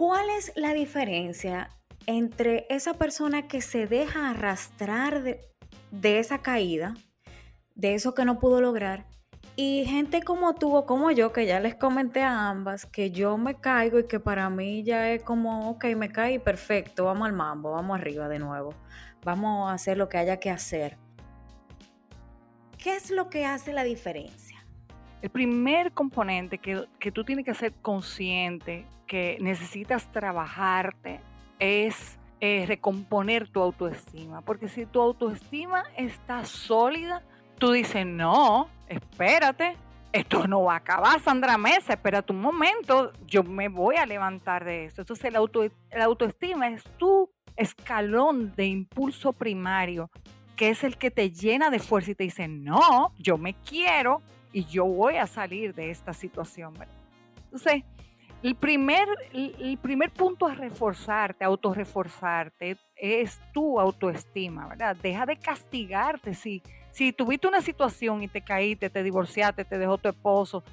¿Cuál 0.00 0.30
es 0.30 0.50
la 0.56 0.72
diferencia 0.72 1.68
entre 2.06 2.64
esa 2.70 2.94
persona 2.94 3.48
que 3.48 3.60
se 3.60 3.86
deja 3.86 4.30
arrastrar 4.30 5.22
de, 5.22 6.18
esa 6.18 6.38
caída, 6.38 6.94
de 7.74 7.94
eso 7.94 8.14
que 8.14 8.24
no 8.24 8.38
pudo 8.38 8.62
lograr, 8.62 9.04
y 9.56 9.84
gente 9.84 10.22
como 10.22 10.54
tú 10.54 10.74
o 10.74 10.86
como 10.86 11.10
yo, 11.10 11.34
que 11.34 11.44
ya 11.44 11.60
les 11.60 11.74
comenté 11.74 12.22
a 12.22 12.48
ambas, 12.48 12.86
que 12.86 13.10
yo 13.10 13.36
me 13.36 13.60
caigo 13.60 13.98
y 13.98 14.06
que 14.06 14.20
para 14.20 14.48
mí 14.48 14.84
ya 14.84 15.10
es 15.10 15.22
como, 15.22 15.68
ok, 15.68 15.84
me 15.98 16.10
caí, 16.10 16.38
perfecto, 16.38 17.04
vamos 17.04 17.28
al 17.28 17.34
mambo, 17.34 17.72
vamos 17.72 18.00
arriba 18.00 18.26
de 18.30 18.38
nuevo, 18.38 18.72
vamos 19.22 19.70
a 19.70 19.74
hacer 19.74 19.98
lo 19.98 20.08
que 20.08 20.16
haya 20.16 20.38
que 20.38 20.48
hacer. 20.48 20.96
¿Qué 22.78 22.96
es 22.96 23.10
lo 23.10 23.28
que 23.28 23.44
hace 23.44 23.74
la 23.74 23.84
diferencia? 23.84 24.49
El 25.22 25.30
primer 25.30 25.92
componente 25.92 26.58
que, 26.58 26.86
que 26.98 27.12
tú 27.12 27.24
tienes 27.24 27.44
que 27.44 27.54
ser 27.54 27.72
consciente 27.82 28.86
que 29.06 29.38
necesitas 29.40 30.10
trabajarte 30.12 31.20
es 31.58 32.18
eh, 32.40 32.64
recomponer 32.66 33.48
tu 33.48 33.60
autoestima, 33.60 34.40
porque 34.40 34.68
si 34.68 34.86
tu 34.86 35.02
autoestima 35.02 35.84
está 35.94 36.46
sólida, 36.46 37.22
tú 37.58 37.72
dices, 37.72 38.06
no, 38.06 38.70
espérate, 38.88 39.76
esto 40.12 40.46
no 40.48 40.62
va 40.62 40.74
a 40.74 40.76
acabar, 40.76 41.20
Sandra 41.20 41.58
Mesa, 41.58 41.92
espérate 41.92 42.32
un 42.32 42.40
momento, 42.40 43.12
yo 43.26 43.42
me 43.42 43.68
voy 43.68 43.96
a 43.96 44.06
levantar 44.06 44.64
de 44.64 44.86
esto. 44.86 45.02
Entonces 45.02 45.30
la, 45.30 45.38
auto, 45.38 45.64
la 45.92 46.04
autoestima 46.04 46.68
es 46.68 46.82
tu 46.96 47.30
escalón 47.56 48.54
de 48.56 48.66
impulso 48.66 49.34
primario, 49.34 50.10
que 50.56 50.70
es 50.70 50.82
el 50.82 50.96
que 50.96 51.10
te 51.10 51.30
llena 51.30 51.68
de 51.68 51.78
fuerza 51.78 52.12
y 52.12 52.14
te 52.14 52.24
dice, 52.24 52.48
no, 52.48 53.12
yo 53.18 53.36
me 53.36 53.52
quiero 53.52 54.22
y 54.52 54.64
yo 54.64 54.84
voy 54.84 55.16
a 55.16 55.26
salir 55.26 55.74
de 55.74 55.90
esta 55.90 56.12
situación. 56.12 56.74
Entonces, 57.44 57.84
el 58.42 58.54
primer, 58.54 59.06
el 59.32 59.78
primer 59.78 60.10
punto 60.10 60.46
a 60.46 60.54
reforzarte, 60.54 61.44
autorreforzarte, 61.44 62.78
es 62.96 63.40
tu 63.52 63.78
autoestima, 63.78 64.66
¿verdad? 64.68 64.96
Deja 64.96 65.26
de 65.26 65.36
castigarte 65.36 66.34
si 66.34 66.62
si 66.92 67.12
tuviste 67.12 67.46
una 67.46 67.62
situación 67.62 68.22
y 68.22 68.28
te 68.28 68.40
caíste, 68.40 68.90
te 68.90 69.02
divorciaste, 69.02 69.64
te 69.64 69.78
dejó 69.78 69.98
tu 69.98 70.08
esposo, 70.08 70.64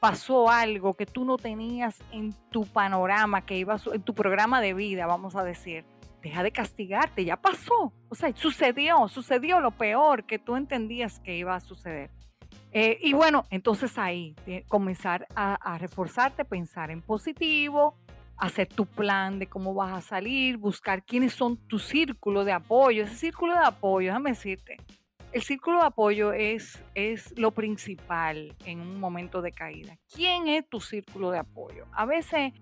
pasó 0.00 0.50
algo 0.50 0.94
que 0.94 1.06
tú 1.06 1.24
no 1.24 1.36
tenías 1.36 2.02
en 2.12 2.32
tu 2.50 2.64
panorama, 2.64 3.44
que 3.44 3.58
iba 3.58 3.76
en 3.92 4.02
tu 4.02 4.14
programa 4.14 4.60
de 4.60 4.74
vida, 4.74 5.06
vamos 5.06 5.36
a 5.36 5.44
decir, 5.44 5.84
deja 6.22 6.42
de 6.42 6.50
castigarte, 6.50 7.24
ya 7.24 7.36
pasó. 7.36 7.92
O 8.08 8.14
sea, 8.14 8.34
sucedió, 8.34 9.08
sucedió 9.08 9.60
lo 9.60 9.70
peor 9.70 10.24
que 10.24 10.38
tú 10.38 10.56
entendías 10.56 11.20
que 11.20 11.36
iba 11.36 11.54
a 11.54 11.60
suceder. 11.60 12.10
Eh, 12.78 12.98
y 13.00 13.14
bueno, 13.14 13.46
entonces 13.48 13.96
ahí 13.96 14.34
comenzar 14.68 15.26
a, 15.34 15.54
a, 15.54 15.78
reforzarte, 15.78 16.44
pensar 16.44 16.90
en 16.90 17.00
positivo, 17.00 17.96
hacer 18.36 18.68
tu 18.68 18.84
plan 18.84 19.38
de 19.38 19.46
cómo 19.46 19.72
vas 19.72 19.94
a 19.94 20.02
salir, 20.02 20.58
buscar 20.58 21.02
quiénes 21.02 21.32
son 21.32 21.56
tu 21.56 21.78
círculo 21.78 22.44
de 22.44 22.52
apoyo. 22.52 23.04
Ese 23.04 23.14
círculo 23.14 23.54
de 23.54 23.64
apoyo, 23.64 24.08
déjame 24.08 24.32
decirte, 24.32 24.76
el 25.32 25.40
círculo 25.40 25.80
de 25.80 25.86
apoyo 25.86 26.34
es, 26.34 26.78
es 26.94 27.32
lo 27.38 27.50
principal 27.52 28.54
en 28.66 28.82
un 28.82 29.00
momento 29.00 29.40
de 29.40 29.52
caída. 29.52 29.96
¿Quién 30.14 30.46
es 30.46 30.68
tu 30.68 30.78
círculo 30.78 31.30
de 31.30 31.38
apoyo? 31.38 31.86
A 31.92 32.04
veces 32.04 32.52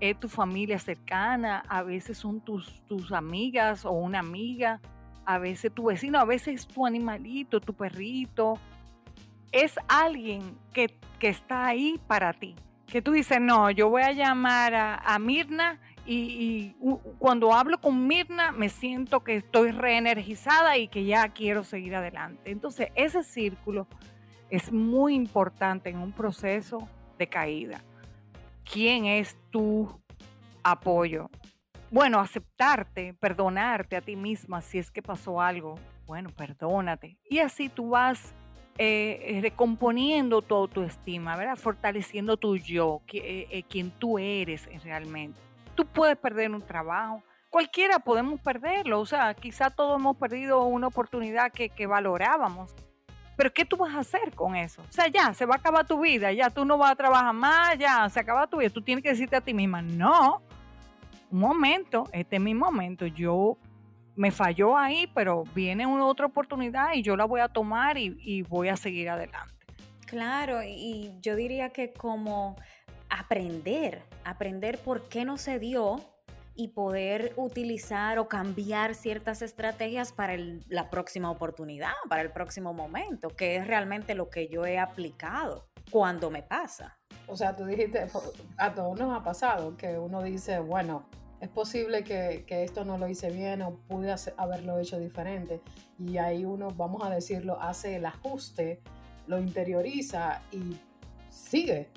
es 0.00 0.20
tu 0.20 0.28
familia 0.28 0.78
cercana, 0.78 1.62
a 1.66 1.82
veces 1.82 2.18
son 2.18 2.42
tus, 2.42 2.86
tus 2.88 3.10
amigas 3.10 3.86
o 3.86 3.92
una 3.92 4.18
amiga, 4.18 4.82
a 5.24 5.38
veces 5.38 5.72
tu 5.72 5.84
vecino, 5.84 6.18
a 6.18 6.26
veces 6.26 6.60
es 6.60 6.68
tu 6.68 6.84
animalito, 6.84 7.58
tu 7.58 7.72
perrito. 7.72 8.58
Es 9.52 9.76
alguien 9.88 10.58
que, 10.72 10.98
está 11.20 11.66
ahí 11.66 12.00
para 12.08 12.32
ti. 12.32 12.56
Que 12.88 13.00
tú 13.00 13.12
dices, 13.12 13.40
no, 13.40 13.70
yo 13.70 13.88
voy 13.88 14.02
a 14.02 14.10
llamar 14.10 14.74
a, 14.74 14.96
a 14.96 15.20
Mirna 15.20 15.78
y, 16.04 16.74
cuando 17.18 17.54
hablo 17.54 17.80
con 17.80 18.06
Mirna 18.06 18.50
me 18.50 18.68
siento 18.68 19.20
que 19.20 19.36
estoy 19.36 19.70
reenergizada 19.70 20.76
y 20.76 20.88
que 20.88 21.04
ya 21.04 21.28
quiero 21.28 21.62
seguir 21.62 21.94
adelante. 21.94 22.50
Entonces 22.50 22.88
ese 22.94 23.22
círculo 23.22 23.86
es 24.50 24.72
muy 24.72 25.14
importante 25.14 25.90
en 25.90 25.98
un 25.98 26.12
proceso 26.12 26.88
de 27.18 27.28
caída. 27.28 27.84
¿Quién 28.64 29.06
es 29.06 29.36
tu 29.50 30.00
apoyo? 30.62 31.30
Bueno, 31.90 32.18
aceptarte, 32.18 33.14
perdonarte 33.14 33.96
a 33.96 34.00
ti 34.00 34.16
misma 34.16 34.60
si 34.60 34.78
es 34.78 34.90
que 34.90 35.02
pasó 35.02 35.40
algo. 35.40 35.76
Bueno, 36.06 36.30
perdónate. 36.30 37.18
Y 37.28 37.38
así 37.38 37.68
tú 37.68 37.90
vas 37.90 38.34
eh, 38.78 39.38
recomponiendo 39.42 40.40
tu 40.40 40.54
autoestima, 40.54 41.36
¿verdad? 41.36 41.56
Fortaleciendo 41.56 42.36
tu 42.36 42.56
yo, 42.56 43.02
eh, 43.12 43.46
eh, 43.50 43.62
quien 43.64 43.90
tú 43.90 44.18
eres 44.18 44.66
realmente. 44.82 45.38
Tú 45.74 45.84
puedes 45.86 46.16
perder 46.16 46.50
un 46.50 46.62
trabajo, 46.62 47.22
cualquiera 47.50 47.98
podemos 47.98 48.40
perderlo, 48.40 49.00
o 49.00 49.06
sea, 49.06 49.34
quizá 49.34 49.70
todos 49.70 50.00
hemos 50.00 50.16
perdido 50.16 50.64
una 50.64 50.86
oportunidad 50.86 51.52
que, 51.52 51.86
valorábamos. 51.86 52.74
Pero 53.36 53.52
¿qué 53.52 53.64
tú 53.64 53.76
vas 53.76 53.94
a 53.94 54.00
hacer 54.00 54.34
con 54.34 54.56
eso? 54.56 54.82
O 54.82 54.92
sea, 54.92 55.08
ya, 55.08 55.34
se 55.34 55.46
va 55.46 55.56
a 55.56 55.58
acabar 55.58 55.86
tu 55.86 56.00
vida, 56.00 56.32
ya 56.32 56.50
tú 56.50 56.64
no 56.64 56.78
vas 56.78 56.92
a 56.92 56.96
trabajar 56.96 57.34
más, 57.34 57.78
ya, 57.78 58.08
se 58.08 58.20
acaba 58.20 58.46
tu 58.46 58.58
vida. 58.58 58.70
Tú 58.70 58.82
tienes 58.82 59.02
que 59.02 59.10
decirte 59.10 59.36
a 59.36 59.40
ti 59.40 59.54
misma, 59.54 59.82
no, 59.82 60.42
un 61.30 61.38
momento, 61.38 62.04
este 62.12 62.36
es 62.36 62.42
mi 62.42 62.54
momento, 62.54 63.06
yo 63.06 63.56
me 64.16 64.30
falló 64.30 64.76
ahí, 64.76 65.06
pero 65.14 65.44
viene 65.54 65.86
una 65.86 66.06
otra 66.06 66.26
oportunidad 66.26 66.94
y 66.94 67.02
yo 67.02 67.16
la 67.16 67.24
voy 67.24 67.40
a 67.40 67.48
tomar 67.48 67.98
y, 67.98 68.16
y 68.20 68.42
voy 68.42 68.68
a 68.68 68.76
seguir 68.76 69.08
adelante. 69.08 69.54
Claro, 70.06 70.62
y 70.62 71.12
yo 71.22 71.36
diría 71.36 71.70
que 71.70 71.92
como 71.92 72.56
aprender, 73.08 74.02
aprender 74.24 74.78
por 74.78 75.08
qué 75.08 75.24
no 75.24 75.38
se 75.38 75.58
dio 75.58 76.00
y 76.54 76.68
poder 76.68 77.32
utilizar 77.36 78.18
o 78.18 78.28
cambiar 78.28 78.94
ciertas 78.94 79.42
estrategias 79.42 80.12
para 80.12 80.36
la 80.68 80.90
próxima 80.90 81.30
oportunidad, 81.30 81.92
para 82.08 82.22
el 82.22 82.30
próximo 82.30 82.74
momento, 82.74 83.28
que 83.28 83.56
es 83.56 83.66
realmente 83.66 84.14
lo 84.14 84.28
que 84.28 84.48
yo 84.48 84.66
he 84.66 84.78
aplicado 84.78 85.68
cuando 85.90 86.30
me 86.30 86.42
pasa. 86.42 86.98
O 87.26 87.36
sea, 87.36 87.56
tú 87.56 87.64
dijiste, 87.64 88.06
a 88.58 88.74
todos 88.74 88.98
nos 88.98 89.18
ha 89.18 89.24
pasado 89.24 89.76
que 89.76 89.98
uno 89.98 90.22
dice, 90.22 90.58
bueno, 90.58 91.06
es 91.42 91.48
posible 91.48 92.04
que, 92.04 92.44
esto 92.48 92.84
no 92.84 92.96
lo 92.98 93.08
hice 93.08 93.28
bien 93.30 93.62
o 93.62 93.74
pude 93.88 94.14
haberlo 94.36 94.78
hecho 94.78 95.00
diferente. 95.00 95.60
Y 95.98 96.16
ahí 96.18 96.44
uno, 96.44 96.68
vamos 96.70 97.02
a 97.04 97.10
decirlo, 97.10 97.60
hace 97.60 97.96
el 97.96 98.06
ajuste, 98.06 98.80
lo 99.26 99.40
interioriza 99.40 100.40
y 100.52 100.78
sigue 101.28 101.88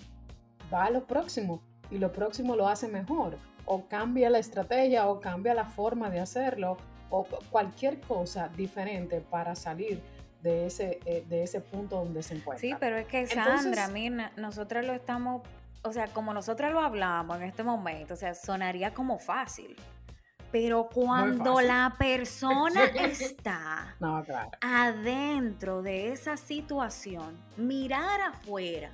va 0.73 0.85
a 0.85 0.89
lo 0.89 1.05
próximo 1.05 1.61
y 1.91 1.99
lo 1.99 2.11
próximo 2.11 2.55
lo 2.55 2.67
hace 2.67 2.87
mejor. 2.87 3.37
O 3.65 3.85
cambia 3.85 4.31
la 4.31 4.39
estrategia 4.39 5.07
o 5.07 5.21
cambia 5.21 5.53
la 5.53 5.65
forma 5.65 6.09
de 6.09 6.19
hacerlo 6.19 6.77
o 7.11 7.23
cualquier 7.51 7.99
cosa 8.01 8.47
diferente 8.49 9.21
para 9.21 9.53
salir 9.53 10.01
de 10.41 10.65
ese, 10.65 10.99
eh, 11.05 11.23
de 11.29 11.43
ese 11.43 11.61
punto 11.61 11.97
donde 11.97 12.23
se 12.23 12.33
encuentra. 12.33 12.61
Sí, 12.61 12.75
pero 12.79 12.97
es 12.97 13.05
que 13.05 13.27
Sandra, 13.27 13.89
mira, 13.89 14.31
nosotros 14.37 14.85
lo 14.85 14.93
estamos, 14.93 15.43
o 15.85 15.93
sea, 15.93 16.07
como 16.07 16.33
nosotros 16.33 16.71
lo 16.71 16.81
hablamos 16.81 17.37
en 17.37 17.43
este 17.43 17.63
momento, 17.63 18.15
o 18.15 18.17
sea, 18.17 18.33
sonaría 18.33 18.93
como 18.93 19.19
fácil. 19.19 19.75
Pero 20.51 20.89
cuando 20.91 21.61
la 21.61 21.95
persona 21.99 22.85
está 22.85 23.95
adentro 24.61 25.81
de 25.81 26.11
esa 26.11 26.37
situación, 26.37 27.37
mirar 27.57 28.19
afuera, 28.21 28.89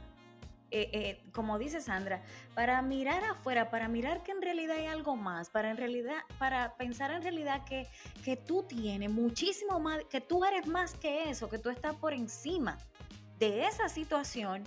eh, 0.70 0.90
eh, 0.94 1.24
como 1.34 1.60
dice 1.60 1.82
Sandra, 1.82 2.24
para 2.56 2.82
mirar 2.82 3.24
afuera, 3.24 3.70
para 3.70 3.88
mirar 3.88 4.24
que 4.24 4.32
en 4.32 4.42
realidad 4.42 4.78
hay 4.78 4.88
algo 4.88 5.16
más, 5.16 5.50
para 5.50 5.70
en 5.70 5.78
realidad, 5.78 6.18
para 6.40 6.76
pensar 6.76 7.12
en 7.12 7.22
realidad 7.22 7.64
que, 7.64 7.88
que 8.24 8.36
tú 8.36 8.64
tienes 8.64 9.12
muchísimo 9.12 9.80
más, 9.80 10.04
que 10.10 10.20
tú 10.20 10.44
eres 10.44 10.68
más 10.68 10.96
que 10.96 11.30
eso, 11.30 11.48
que 11.50 11.58
tú 11.58 11.70
estás 11.70 11.96
por 11.96 12.14
encima 12.14 12.78
de 13.38 13.66
esa 13.66 13.88
situación, 13.88 14.64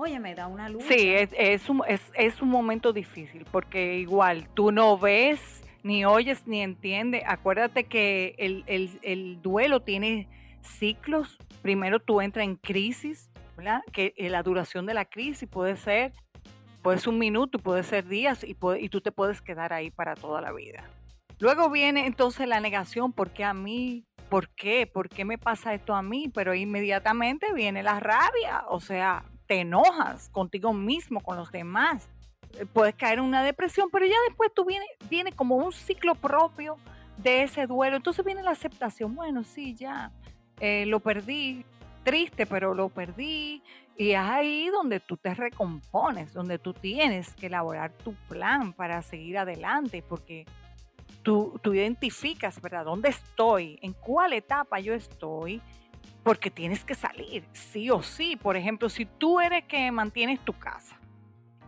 oye, 0.00 0.18
me 0.18 0.34
da 0.34 0.46
una 0.46 0.68
luz. 0.68 0.84
Sí, 0.84 1.14
es, 1.14 1.68
un, 1.68 1.82
es, 1.86 2.42
un 2.42 2.48
momento 2.48 2.92
difícil, 2.92 3.46
porque 3.50 3.98
igual 3.98 4.48
tú 4.54 4.72
no 4.72 4.98
ves, 4.98 5.62
ni 5.82 6.04
oyes, 6.04 6.46
ni 6.46 6.62
entiendes. 6.62 7.22
Acuérdate 7.26 7.84
que 7.84 8.34
el, 8.38 8.64
el 8.66 9.42
duelo 9.42 9.80
tiene 9.80 10.28
ciclos. 10.62 11.38
Primero 11.62 12.00
tú 12.00 12.20
entras 12.20 12.44
en 12.44 12.56
crisis, 12.56 13.30
que 13.92 14.14
eh, 14.16 14.30
la 14.30 14.42
duración 14.42 14.86
de 14.86 14.94
la 14.94 15.04
crisis 15.04 15.48
puede 15.48 15.76
ser, 15.76 16.12
puede 16.82 16.98
ser 16.98 17.10
un 17.10 17.18
minuto, 17.18 17.58
puede 17.58 17.82
ser 17.82 18.06
días 18.06 18.44
y, 18.44 18.56
y 18.78 18.88
tú 18.88 19.00
te 19.00 19.12
puedes 19.12 19.40
quedar 19.42 19.72
ahí 19.72 19.90
para 19.90 20.14
toda 20.14 20.40
la 20.40 20.52
vida. 20.52 20.84
Luego 21.38 21.70
viene 21.70 22.06
entonces 22.06 22.46
la 22.46 22.60
negación, 22.60 23.12
¿por 23.12 23.30
qué 23.30 23.44
a 23.44 23.54
mí? 23.54 24.04
¿Por 24.28 24.48
qué? 24.50 24.86
¿Por 24.86 25.08
qué 25.08 25.24
me 25.24 25.38
pasa 25.38 25.74
esto 25.74 25.94
a 25.94 26.02
mí? 26.02 26.30
Pero 26.32 26.54
inmediatamente 26.54 27.52
viene 27.54 27.82
la 27.82 27.98
rabia, 27.98 28.64
o 28.68 28.80
sea, 28.80 29.24
te 29.50 29.62
enojas 29.62 30.28
contigo 30.28 30.72
mismo, 30.72 31.20
con 31.20 31.36
los 31.36 31.50
demás. 31.50 32.08
Eh, 32.56 32.66
puedes 32.72 32.94
caer 32.94 33.18
en 33.18 33.24
una 33.24 33.42
depresión, 33.42 33.88
pero 33.90 34.06
ya 34.06 34.14
después 34.28 34.52
tú 34.54 34.64
viene, 34.64 34.86
viene 35.08 35.32
como 35.32 35.56
un 35.56 35.72
ciclo 35.72 36.14
propio 36.14 36.76
de 37.16 37.42
ese 37.42 37.66
duelo. 37.66 37.96
Entonces 37.96 38.24
viene 38.24 38.44
la 38.44 38.52
aceptación, 38.52 39.16
bueno, 39.16 39.42
sí, 39.42 39.74
ya, 39.74 40.12
eh, 40.60 40.86
lo 40.86 41.00
perdí, 41.00 41.64
triste, 42.04 42.46
pero 42.46 42.74
lo 42.74 42.90
perdí. 42.90 43.60
Y 43.96 44.12
es 44.12 44.18
ahí 44.18 44.68
donde 44.68 45.00
tú 45.00 45.16
te 45.16 45.34
recompones, 45.34 46.32
donde 46.32 46.60
tú 46.60 46.72
tienes 46.72 47.34
que 47.34 47.46
elaborar 47.46 47.90
tu 47.90 48.14
plan 48.28 48.72
para 48.72 49.02
seguir 49.02 49.36
adelante, 49.36 50.04
porque 50.08 50.46
tú, 51.24 51.58
tú 51.60 51.74
identificas, 51.74 52.62
¿verdad? 52.62 52.84
¿Dónde 52.84 53.08
estoy? 53.08 53.80
¿En 53.82 53.94
cuál 53.94 54.32
etapa 54.32 54.78
yo 54.78 54.94
estoy? 54.94 55.60
Porque 56.22 56.50
tienes 56.50 56.84
que 56.84 56.94
salir, 56.94 57.44
sí 57.52 57.90
o 57.90 58.02
sí. 58.02 58.36
Por 58.36 58.56
ejemplo, 58.56 58.88
si 58.88 59.06
tú 59.06 59.40
eres 59.40 59.64
que 59.64 59.90
mantienes 59.90 60.40
tu 60.40 60.52
casa, 60.52 61.00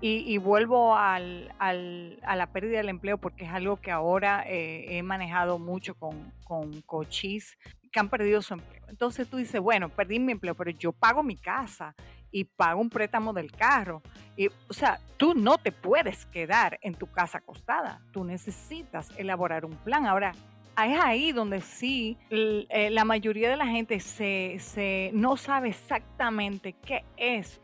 y, 0.05 0.37
vuelvo 0.39 0.97
al, 0.97 1.55
al, 1.61 2.19
a 2.25 2.35
la 2.35 2.49
pérdida 2.49 2.79
del 2.79 2.89
empleo 2.89 3.19
porque 3.19 3.45
es 3.45 3.53
algo 3.53 3.77
que 3.77 3.93
ahora 3.93 4.43
eh, 4.49 4.99
he 4.99 5.03
manejado 5.05 5.61
mucho 5.61 5.95
con, 5.95 6.33
con 6.43 6.83
coaches 6.83 7.57
que 7.93 8.01
han 8.01 8.09
perdido 8.09 8.43
su 8.43 8.55
empleo. 8.55 8.83
Entonces 8.89 9.29
tú 9.29 9.37
dices, 9.37 9.61
bueno, 9.61 9.91
perdí 9.91 10.19
mi 10.19 10.33
empleo, 10.33 10.57
pero 10.57 10.73
yo 10.73 10.91
pago 10.91 11.23
mi 11.23 11.37
casa 11.37 11.95
y 12.33 12.45
pago 12.45 12.81
un 12.81 12.91
préstamo 12.91 13.33
del 13.33 13.53
carro. 13.53 14.03
Y, 14.37 14.49
o 14.49 14.73
sea, 14.73 14.99
tú 15.19 15.35
no 15.35 15.59
te 15.59 15.71
puedes 15.71 16.27
quedar 16.27 16.81
en 16.83 16.95
tu 16.95 17.07
casa 17.07 17.39
acostada. 17.39 18.01
Tú 18.13 18.25
necesitas 18.25 19.13
elaborar 19.17 19.65
un 19.65 19.77
plan. 19.77 20.07
Ahora, 20.07 20.33
es 20.77 21.01
ahí 21.01 21.33
donde 21.33 21.61
sí 21.61 22.17
eh, 22.31 22.89
la 22.91 23.05
mayoría 23.05 23.51
de 23.51 23.57
la 23.57 23.67
gente 23.67 24.01
se, 24.01 24.57
se, 24.59 25.11
no 25.13 25.37
sabe 25.37 25.69
exactamente 25.69 26.75
qué 26.85 27.05
es, 27.17 27.61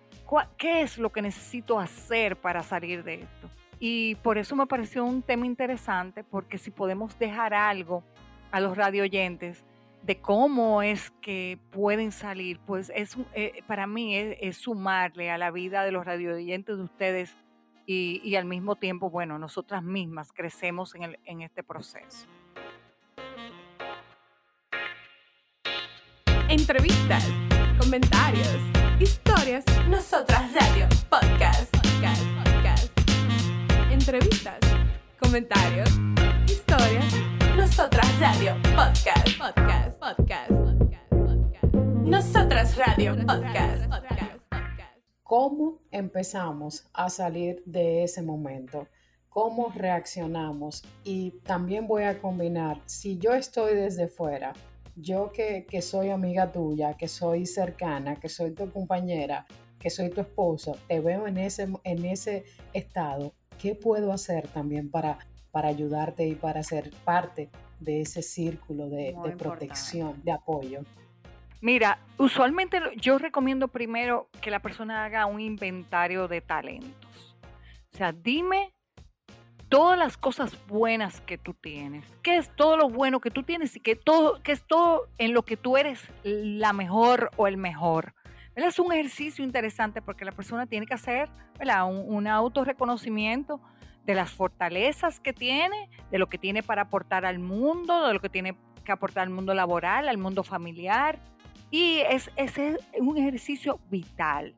qué 0.57 0.83
es 0.83 0.99
lo 0.99 1.11
que 1.11 1.23
necesito 1.23 1.79
hacer 1.79 2.37
para 2.37 2.63
salir 2.63 3.05
de 3.05 3.15
esto. 3.23 3.51
Y 3.81 4.17
por 4.17 4.39
eso 4.39 4.57
me 4.57 4.67
pareció 4.67 5.05
un 5.05 5.23
tema 5.23 5.47
interesante, 5.47 6.25
porque 6.25 6.59
si 6.59 6.71
podemos 6.71 7.19
dejar 7.19 7.55
algo 7.55 8.03
a 8.51 8.61
los 8.61 8.77
radio 8.77 9.05
oyentes 9.05 9.65
de 10.03 10.21
cómo 10.21 10.83
es 10.83 11.11
que 11.23 11.59
pueden 11.71 12.13
salir, 12.13 12.59
pues 12.67 12.91
es, 12.95 13.17
eh, 13.35 13.63
para 13.67 13.87
mí 13.87 14.17
es, 14.17 14.57
sumarle 14.57 15.31
a 15.31 15.39
la 15.39 15.51
vida 15.51 15.85
de 15.85 15.93
los 15.93 16.05
radioyentes 16.05 16.77
de 16.77 16.83
ustedes 16.83 17.37
y, 17.87 18.35
al 18.37 18.45
mismo 18.45 18.77
tiempo, 18.77 19.09
bueno, 19.09 19.39
nosotras 19.39 19.83
mismas 19.83 20.31
crecemos 20.33 20.95
en, 20.95 21.17
en 21.25 21.41
este 21.41 21.63
proceso. 21.63 22.27
Entrevistas, 26.49 27.25
comentarios, 27.79 28.57
historias, 28.99 29.65
nosotras 29.89 30.53
radio, 30.55 30.89
podcast, 31.11 31.71
podcast, 31.77 32.23
podcast. 32.43 32.91
Entrevistas, 33.93 34.59
comentarios, 35.21 35.91
historias 36.47 37.15
nosotras 37.55 38.19
Radio 38.19 38.55
Podcast, 38.63 39.39
Podcast, 39.39 39.99
Podcast, 39.99 40.51
Podcast, 40.51 41.11
Podcast. 41.11 41.75
Nosotras 41.75 42.77
Radio 42.77 43.15
Podcast, 43.27 43.85
Podcast. 43.87 44.39
¿Cómo 45.23 45.83
empezamos 45.91 46.89
a 46.95 47.11
salir 47.11 47.63
de 47.67 48.05
ese 48.05 48.23
momento? 48.23 48.89
¿Cómo 49.29 49.71
reaccionamos? 49.75 50.83
Y 51.05 51.33
también 51.43 51.87
voy 51.87 52.05
a 52.05 52.19
combinar, 52.19 52.81
si 52.87 53.19
yo 53.19 53.35
estoy 53.35 53.75
desde 53.75 54.09
fuera, 54.09 54.55
yo 55.01 55.33
que, 55.33 55.67
que 55.69 55.83
soy 55.83 56.11
amiga 56.11 56.51
tuya, 56.53 56.95
que 56.95 57.09
soy 57.09 57.47
cercana, 57.47 58.17
que 58.17 58.29
soy 58.29 58.53
tu 58.53 58.71
compañera, 58.71 59.47
que 59.79 59.91
soy 59.91 60.11
tu 60.11 60.21
esposo, 60.21 60.77
te 60.89 61.01
veo 61.01 61.27
en 61.27 61.39
ese, 61.39 61.69
en 61.85 62.05
ese 62.05 62.45
estado, 62.73 63.33
¿qué 63.59 63.75
puedo 63.75 64.13
hacer 64.13 64.49
también 64.49 64.91
para 64.91 65.19
para 65.51 65.69
ayudarte 65.69 66.27
y 66.27 66.35
para 66.35 66.63
ser 66.63 66.91
parte 67.05 67.51
de 67.81 68.03
ese 68.03 68.23
círculo 68.23 68.89
de, 68.89 69.15
protección, 69.37 70.23
de 70.23 70.33
apoyo. 70.33 70.83
Mira, 71.61 71.99
usualmente 72.19 72.81
yo 72.97 73.19
recomiendo 73.19 73.69
primero 73.69 74.29
que 74.41 74.51
la 74.51 74.61
persona 74.61 75.05
haga 75.05 75.27
un 75.27 75.41
inventario 75.41 76.29
de 76.29 76.41
talentos. 76.41 77.37
O 77.93 77.97
sea, 77.97 78.13
dime 78.13 78.73
todas 79.69 79.99
las 79.99 80.17
cosas 80.17 80.57
buenas 80.67 81.21
que 81.21 81.39
tú 81.39 81.55
tienes. 81.55 82.05
¿Qué 82.23 82.37
es 82.37 82.55
todo 82.57 82.77
lo 82.77 82.89
bueno 82.89 83.21
que 83.21 83.31
tú 83.31 83.43
tienes 83.43 83.77
y 83.77 83.81
qué, 83.81 83.97
todo, 83.97 84.43
qué 84.43 84.53
es 84.53 84.63
todo 84.67 85.09
en 85.19 85.35
lo 85.35 85.43
que 85.43 85.57
tú 85.57 85.77
eres 85.77 86.03
la 86.25 86.73
mejor 86.73 87.31
o 87.37 87.47
el 87.47 87.57
mejor? 87.57 88.15
Es 88.55 88.79
un 88.79 88.93
ejercicio 88.93 89.45
interesante 89.45 90.03
porque 90.03 90.25
la 90.25 90.33
persona 90.33 90.67
tiene 90.67 90.87
que 90.87 90.95
hacer 90.95 91.29
un, 91.61 92.05
un 92.15 92.27
autorreconocimiento 92.27 93.61
de 94.05 94.15
las 94.15 94.31
fortalezas 94.31 95.21
que 95.21 95.33
tiene, 95.33 95.91
de 96.11 96.19
lo 96.19 96.29
que 96.29 96.39
tiene 96.39 96.63
para 96.63 96.83
aportar 96.83 97.25
al 97.25 97.39
mundo, 97.39 98.07
de 98.09 98.15
lo 98.15 98.21
que 98.21 98.29
tiene 98.29 98.57
que 98.85 98.91
aportar 98.91 99.25
al 99.25 99.31
mundo 99.31 99.55
laboral, 99.55 100.09
al 100.09 100.19
mundo 100.19 100.43
familiar. 100.43 101.19
Y 101.71 101.99
es, 102.09 102.31
es 102.37 102.55
un 102.99 103.19
ejercicio 103.19 103.79
vital. 103.91 104.55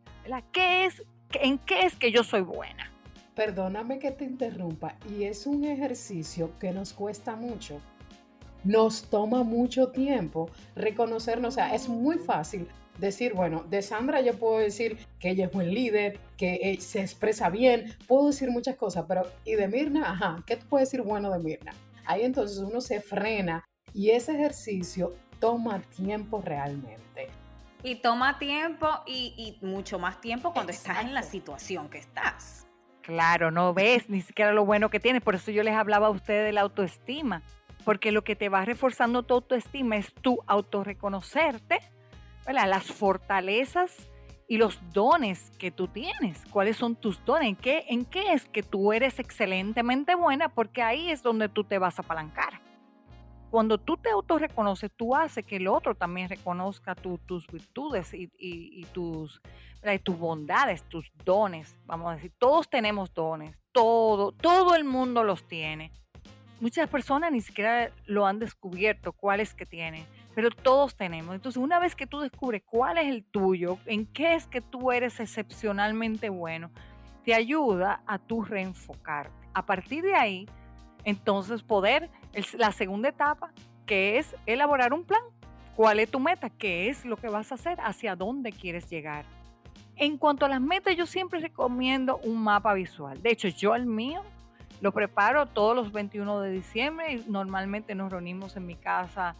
¿Qué 0.53 0.85
es, 0.85 1.03
¿En 1.33 1.59
qué 1.59 1.81
es 1.81 1.97
que 1.97 2.13
yo 2.13 2.23
soy 2.23 2.43
buena? 2.43 2.91
Perdóname 3.35 3.99
que 3.99 4.11
te 4.11 4.25
interrumpa. 4.25 4.97
Y 5.09 5.25
es 5.25 5.47
un 5.47 5.65
ejercicio 5.65 6.53
que 6.59 6.73
nos 6.73 6.93
cuesta 6.93 7.37
mucho. 7.37 7.81
Nos 8.65 9.05
toma 9.05 9.43
mucho 9.43 9.89
tiempo 9.89 10.51
reconocernos. 10.77 11.55
O 11.55 11.57
sea, 11.57 11.75
es 11.75 11.89
muy 11.89 12.19
fácil 12.19 12.69
decir, 12.99 13.33
bueno, 13.35 13.65
de 13.69 13.83
Sandra 13.83 14.21
yo 14.21 14.35
puedo 14.35 14.59
decir 14.59 14.99
que 15.19 15.31
ella 15.31 15.47
es 15.47 15.53
buen 15.53 15.73
líder, 15.73 16.21
que 16.37 16.55
eh, 16.63 16.81
se 16.81 17.01
expresa 17.01 17.49
bien, 17.49 17.97
puedo 18.07 18.27
decir 18.27 18.51
muchas 18.51 18.77
cosas, 18.77 19.07
pero 19.09 19.23
¿y 19.45 19.55
de 19.55 19.69
Mirna? 19.69 20.11
Ajá, 20.11 20.45
¿qué 20.47 20.57
tú 20.57 20.67
puedes 20.69 20.91
decir 20.91 21.03
bueno 21.03 21.31
de 21.31 21.39
Mirna? 21.39 21.73
Ahí 22.05 22.23
entonces 22.23 22.59
uno 22.59 22.81
se 22.81 23.01
frena 23.01 23.65
y 23.95 24.11
ese 24.11 24.33
ejercicio 24.33 25.15
toma 25.41 25.81
tiempo 25.81 26.43
realmente. 26.45 27.29
Y 27.83 27.97
toma 27.97 28.39
tiempo 28.39 28.87
y, 29.07 29.59
mucho 29.63 29.99
más 29.99 30.21
tiempo 30.21 30.53
cuando 30.53 30.73
estás 30.73 31.01
en 31.01 31.15
la 31.15 31.23
situación 31.23 31.89
que 31.89 31.99
estás. 31.99 32.67
Claro, 33.03 33.51
no 33.51 33.75
ves 33.75 34.09
ni 34.09 34.21
siquiera 34.21 34.53
lo 34.53 34.65
bueno 34.65 34.91
que 34.91 35.01
tienes. 35.01 35.23
Por 35.23 35.35
eso 35.35 35.51
yo 35.51 35.63
les 35.63 35.75
hablaba 35.75 36.09
a 36.09 36.11
ustedes 36.11 36.45
de 36.45 36.53
la 36.53 36.61
autoestima. 36.63 37.43
Porque 37.85 38.13
lo 38.13 38.23
que 38.23 38.37
te 38.37 38.49
va 38.49 38.65
reforzando 38.65 39.23
tu 39.23 39.35
autoestima 39.35 39.97
es 39.97 40.13
tu 40.13 40.39
autorreconocerte 40.47 41.81
las 42.53 42.85
fortalezas 42.87 44.09
y 44.49 44.57
los 44.57 44.81
dones 44.93 45.53
que 45.59 45.71
tú 45.71 45.89
tienes. 45.89 46.45
¿Cuáles 46.51 46.77
son 46.77 46.97
tus 46.97 47.25
dones? 47.25 47.49
¿En 47.49 47.57
qué, 47.57 47.85
¿En 47.89 48.05
qué 48.05 48.33
es 48.33 48.47
que 48.47 48.63
tú 48.63 48.93
eres 48.93 49.19
excelentemente 49.19 50.15
buena? 50.15 50.49
Porque 50.49 50.83
ahí 50.83 51.11
es 51.11 51.23
donde 51.23 51.49
tú 51.49 51.65
te 51.65 51.79
vas 51.79 51.99
a 51.99 52.03
apalancar. 52.03 52.61
Cuando 53.51 53.79
tú 53.79 53.97
te 53.97 54.11
autorreconoces, 54.11 54.91
tú 54.97 55.15
haces 55.15 55.45
que 55.45 55.57
el 55.57 55.67
otro 55.67 55.95
también 55.95 56.29
reconozca 56.29 56.95
tus 56.95 57.47
virtudes 57.49 58.15
y, 58.15 58.87
tus, 58.93 59.41
tus 60.05 60.19
bondades, 60.19 60.85
tus 60.85 61.11
dones. 61.25 61.77
Vamos 61.87 62.13
a 62.13 62.15
decir, 62.15 62.33
todos 62.39 62.71
tenemos 62.71 63.13
dones, 63.13 63.57
todo, 63.73 64.33
todo 64.33 64.75
el 64.75 64.85
mundo 64.85 65.25
los 65.25 65.47
tiene. 65.49 65.93
Muchas 66.61 66.89
personas 66.89 67.33
ni 67.33 67.41
siquiera 67.41 67.91
lo 68.07 68.27
han 68.27 68.39
descubierto, 68.39 69.13
cuáles 69.13 69.55
que 69.55 69.67
tienen 69.67 70.07
pero 70.35 70.51
todos 70.51 70.97
tenemos. 70.97 71.35
Entonces, 71.35 71.63
una 71.63 71.79
vez 71.79 71.95
que 71.95 72.07
tú 72.07 72.21
descubres 72.21 72.63
cuál 72.65 72.99
es 72.99 73.07
el 73.07 73.25
tuyo, 73.25 73.79
en 73.87 74.07
qué 74.07 74.35
es 74.35 74.47
que 74.47 74.61
tú 74.61 74.93
eres 74.93 75.21
excepcionalmente 75.21 76.29
bueno, 76.29 76.71
te 77.25 77.35
ayuda 77.35 78.03
a 78.07 78.19
tú 78.19 78.43
reenfocarte. 78.43 79.49
A 79.53 79.67
partir 79.67 80.03
de 80.03 80.15
ahí, 80.15 80.49
entonces 81.05 81.63
poder, 81.63 82.11
la 82.57 82.73
segunda 82.73 83.09
etapa, 83.09 83.53
que 83.87 84.19
es 84.19 84.35
elaborar 84.47 84.93
un 84.93 85.05
plan. 85.05 85.23
¿Cuál 85.77 86.01
es 86.01 86.11
tu 86.11 86.21
meta? 86.21 86.51
¿Qué 86.51 86.89
es 86.89 87.05
lo 87.05 87.17
que 87.17 87.29
vas 87.29 87.53
a 87.53 87.55
hacer? 87.55 87.79
¿Hacia 87.81 88.17
dónde 88.17 88.53
quieres 88.53 88.89
llegar? 88.89 89.25
En 89.97 90.17
cuanto 90.17 90.47
a 90.47 90.49
las 90.49 90.61
metas, 90.61 90.97
yo 90.97 91.07
siempre 91.07 91.41
recomiendo 91.41 92.19
un 92.19 92.43
mapa 92.43 92.75
visual. 92.75 93.23
De 93.23 93.31
hecho, 93.31 93.49
yo 93.49 93.75
el 93.75 93.87
mío 93.87 94.23
lo 94.81 94.93
preparo 94.93 95.47
todos 95.47 95.77
los 95.77 95.93
21 95.93 96.41
de 96.41 96.51
diciembre 96.51 97.13
y 97.13 97.25
normalmente 97.29 97.95
nos 97.95 98.11
reunimos 98.11 98.57
en 98.57 98.67
mi 98.67 98.77
casa 98.77 99.37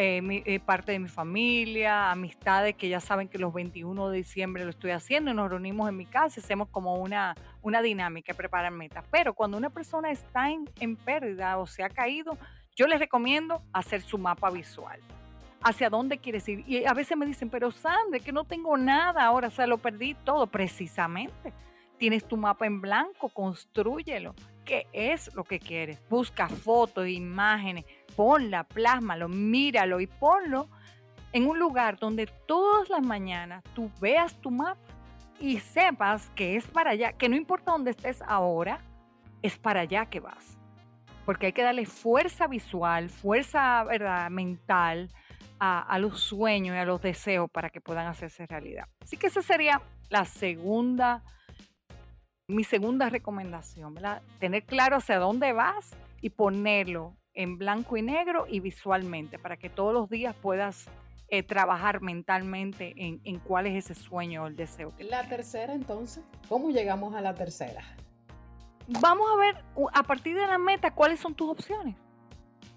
eh, 0.00 0.42
eh, 0.46 0.60
parte 0.60 0.92
de 0.92 1.00
mi 1.00 1.08
familia, 1.08 2.12
amistades 2.12 2.76
que 2.76 2.88
ya 2.88 3.00
saben 3.00 3.26
que 3.26 3.36
los 3.36 3.52
21 3.52 4.10
de 4.10 4.18
diciembre 4.18 4.62
lo 4.62 4.70
estoy 4.70 4.92
haciendo 4.92 5.32
y 5.32 5.34
nos 5.34 5.50
reunimos 5.50 5.88
en 5.88 5.96
mi 5.96 6.06
casa 6.06 6.38
y 6.38 6.44
hacemos 6.44 6.68
como 6.68 6.94
una, 6.94 7.34
una 7.62 7.82
dinámica, 7.82 8.32
preparar 8.32 8.70
metas. 8.70 9.04
Pero 9.10 9.34
cuando 9.34 9.56
una 9.56 9.70
persona 9.70 10.12
está 10.12 10.50
en, 10.50 10.70
en 10.78 10.94
pérdida 10.94 11.58
o 11.58 11.66
se 11.66 11.82
ha 11.82 11.88
caído, 11.88 12.38
yo 12.76 12.86
les 12.86 13.00
recomiendo 13.00 13.60
hacer 13.72 14.00
su 14.02 14.18
mapa 14.18 14.50
visual. 14.50 15.00
¿Hacia 15.64 15.90
dónde 15.90 16.18
quieres 16.18 16.48
ir? 16.48 16.62
Y 16.68 16.86
a 16.86 16.94
veces 16.94 17.16
me 17.16 17.26
dicen, 17.26 17.50
pero 17.50 17.72
Sandra, 17.72 18.20
que 18.20 18.30
no 18.30 18.44
tengo 18.44 18.76
nada 18.76 19.24
ahora, 19.24 19.48
o 19.48 19.50
sea, 19.50 19.66
lo 19.66 19.78
perdí 19.78 20.14
todo. 20.14 20.46
Precisamente, 20.46 21.52
tienes 21.98 22.24
tu 22.24 22.36
mapa 22.36 22.66
en 22.66 22.80
blanco, 22.80 23.30
construyelo. 23.30 24.36
¿Qué 24.64 24.86
es 24.92 25.34
lo 25.34 25.42
que 25.42 25.58
quieres? 25.58 26.00
Busca 26.08 26.48
fotos, 26.48 27.08
imágenes, 27.08 27.84
ponla, 28.18 28.64
plásmalo, 28.64 29.28
míralo 29.28 30.00
y 30.00 30.08
ponlo 30.08 30.68
en 31.32 31.46
un 31.46 31.56
lugar 31.56 32.00
donde 32.00 32.26
todas 32.26 32.90
las 32.90 33.00
mañanas 33.00 33.62
tú 33.74 33.92
veas 34.00 34.34
tu 34.40 34.50
mapa 34.50 34.80
y 35.38 35.60
sepas 35.60 36.28
que 36.30 36.56
es 36.56 36.66
para 36.66 36.90
allá, 36.90 37.12
que 37.12 37.28
no 37.28 37.36
importa 37.36 37.70
dónde 37.70 37.92
estés 37.92 38.20
ahora, 38.26 38.80
es 39.40 39.56
para 39.56 39.82
allá 39.82 40.06
que 40.06 40.18
vas. 40.18 40.58
Porque 41.24 41.46
hay 41.46 41.52
que 41.52 41.62
darle 41.62 41.86
fuerza 41.86 42.48
visual, 42.48 43.08
fuerza 43.08 43.84
¿verdad? 43.84 44.30
mental 44.30 45.10
a, 45.60 45.96
los 46.00 46.20
sueños 46.20 46.74
y 46.74 46.78
a 46.80 46.84
los 46.84 47.00
deseos 47.00 47.48
para 47.48 47.70
que 47.70 47.80
puedan 47.80 48.08
hacerse 48.08 48.46
realidad. 48.46 48.88
Así 49.00 49.16
que 49.16 49.28
esa 49.28 49.42
sería 49.42 49.80
la 50.08 50.24
segunda, 50.24 51.22
mi 52.48 52.64
segunda 52.64 53.10
recomendación, 53.10 53.94
¿verdad? 53.94 54.22
Tener 54.40 54.64
claro 54.64 54.96
hacia 54.96 55.20
dónde 55.20 55.52
vas 55.52 55.96
y 56.20 56.30
ponerlo 56.30 57.14
en 57.38 57.56
blanco 57.56 57.96
y 57.96 58.02
negro 58.02 58.46
y 58.48 58.58
visualmente 58.58 59.38
para 59.38 59.56
que 59.56 59.70
todos 59.70 59.94
los 59.94 60.10
días 60.10 60.34
puedas 60.34 60.90
eh, 61.28 61.44
trabajar 61.44 62.00
mentalmente 62.00 62.94
en, 62.96 63.20
en, 63.22 63.38
cuál 63.38 63.68
es 63.68 63.84
ese 63.84 63.94
sueño 63.94 64.42
o 64.42 64.46
el 64.48 64.56
deseo. 64.56 64.92
Que 64.96 65.04
la 65.04 65.22
tercera 65.28 65.72
entonces, 65.72 66.24
¿cómo 66.48 66.70
llegamos 66.70 67.14
a 67.14 67.20
la 67.20 67.34
tercera? 67.36 67.84
Vamos 68.88 69.28
a 69.32 69.36
ver 69.36 69.64
a 69.94 70.02
partir 70.02 70.34
de 70.34 70.48
la 70.48 70.58
meta 70.58 70.90
cuáles 70.92 71.20
son 71.20 71.32
tus 71.32 71.48
opciones. 71.48 71.94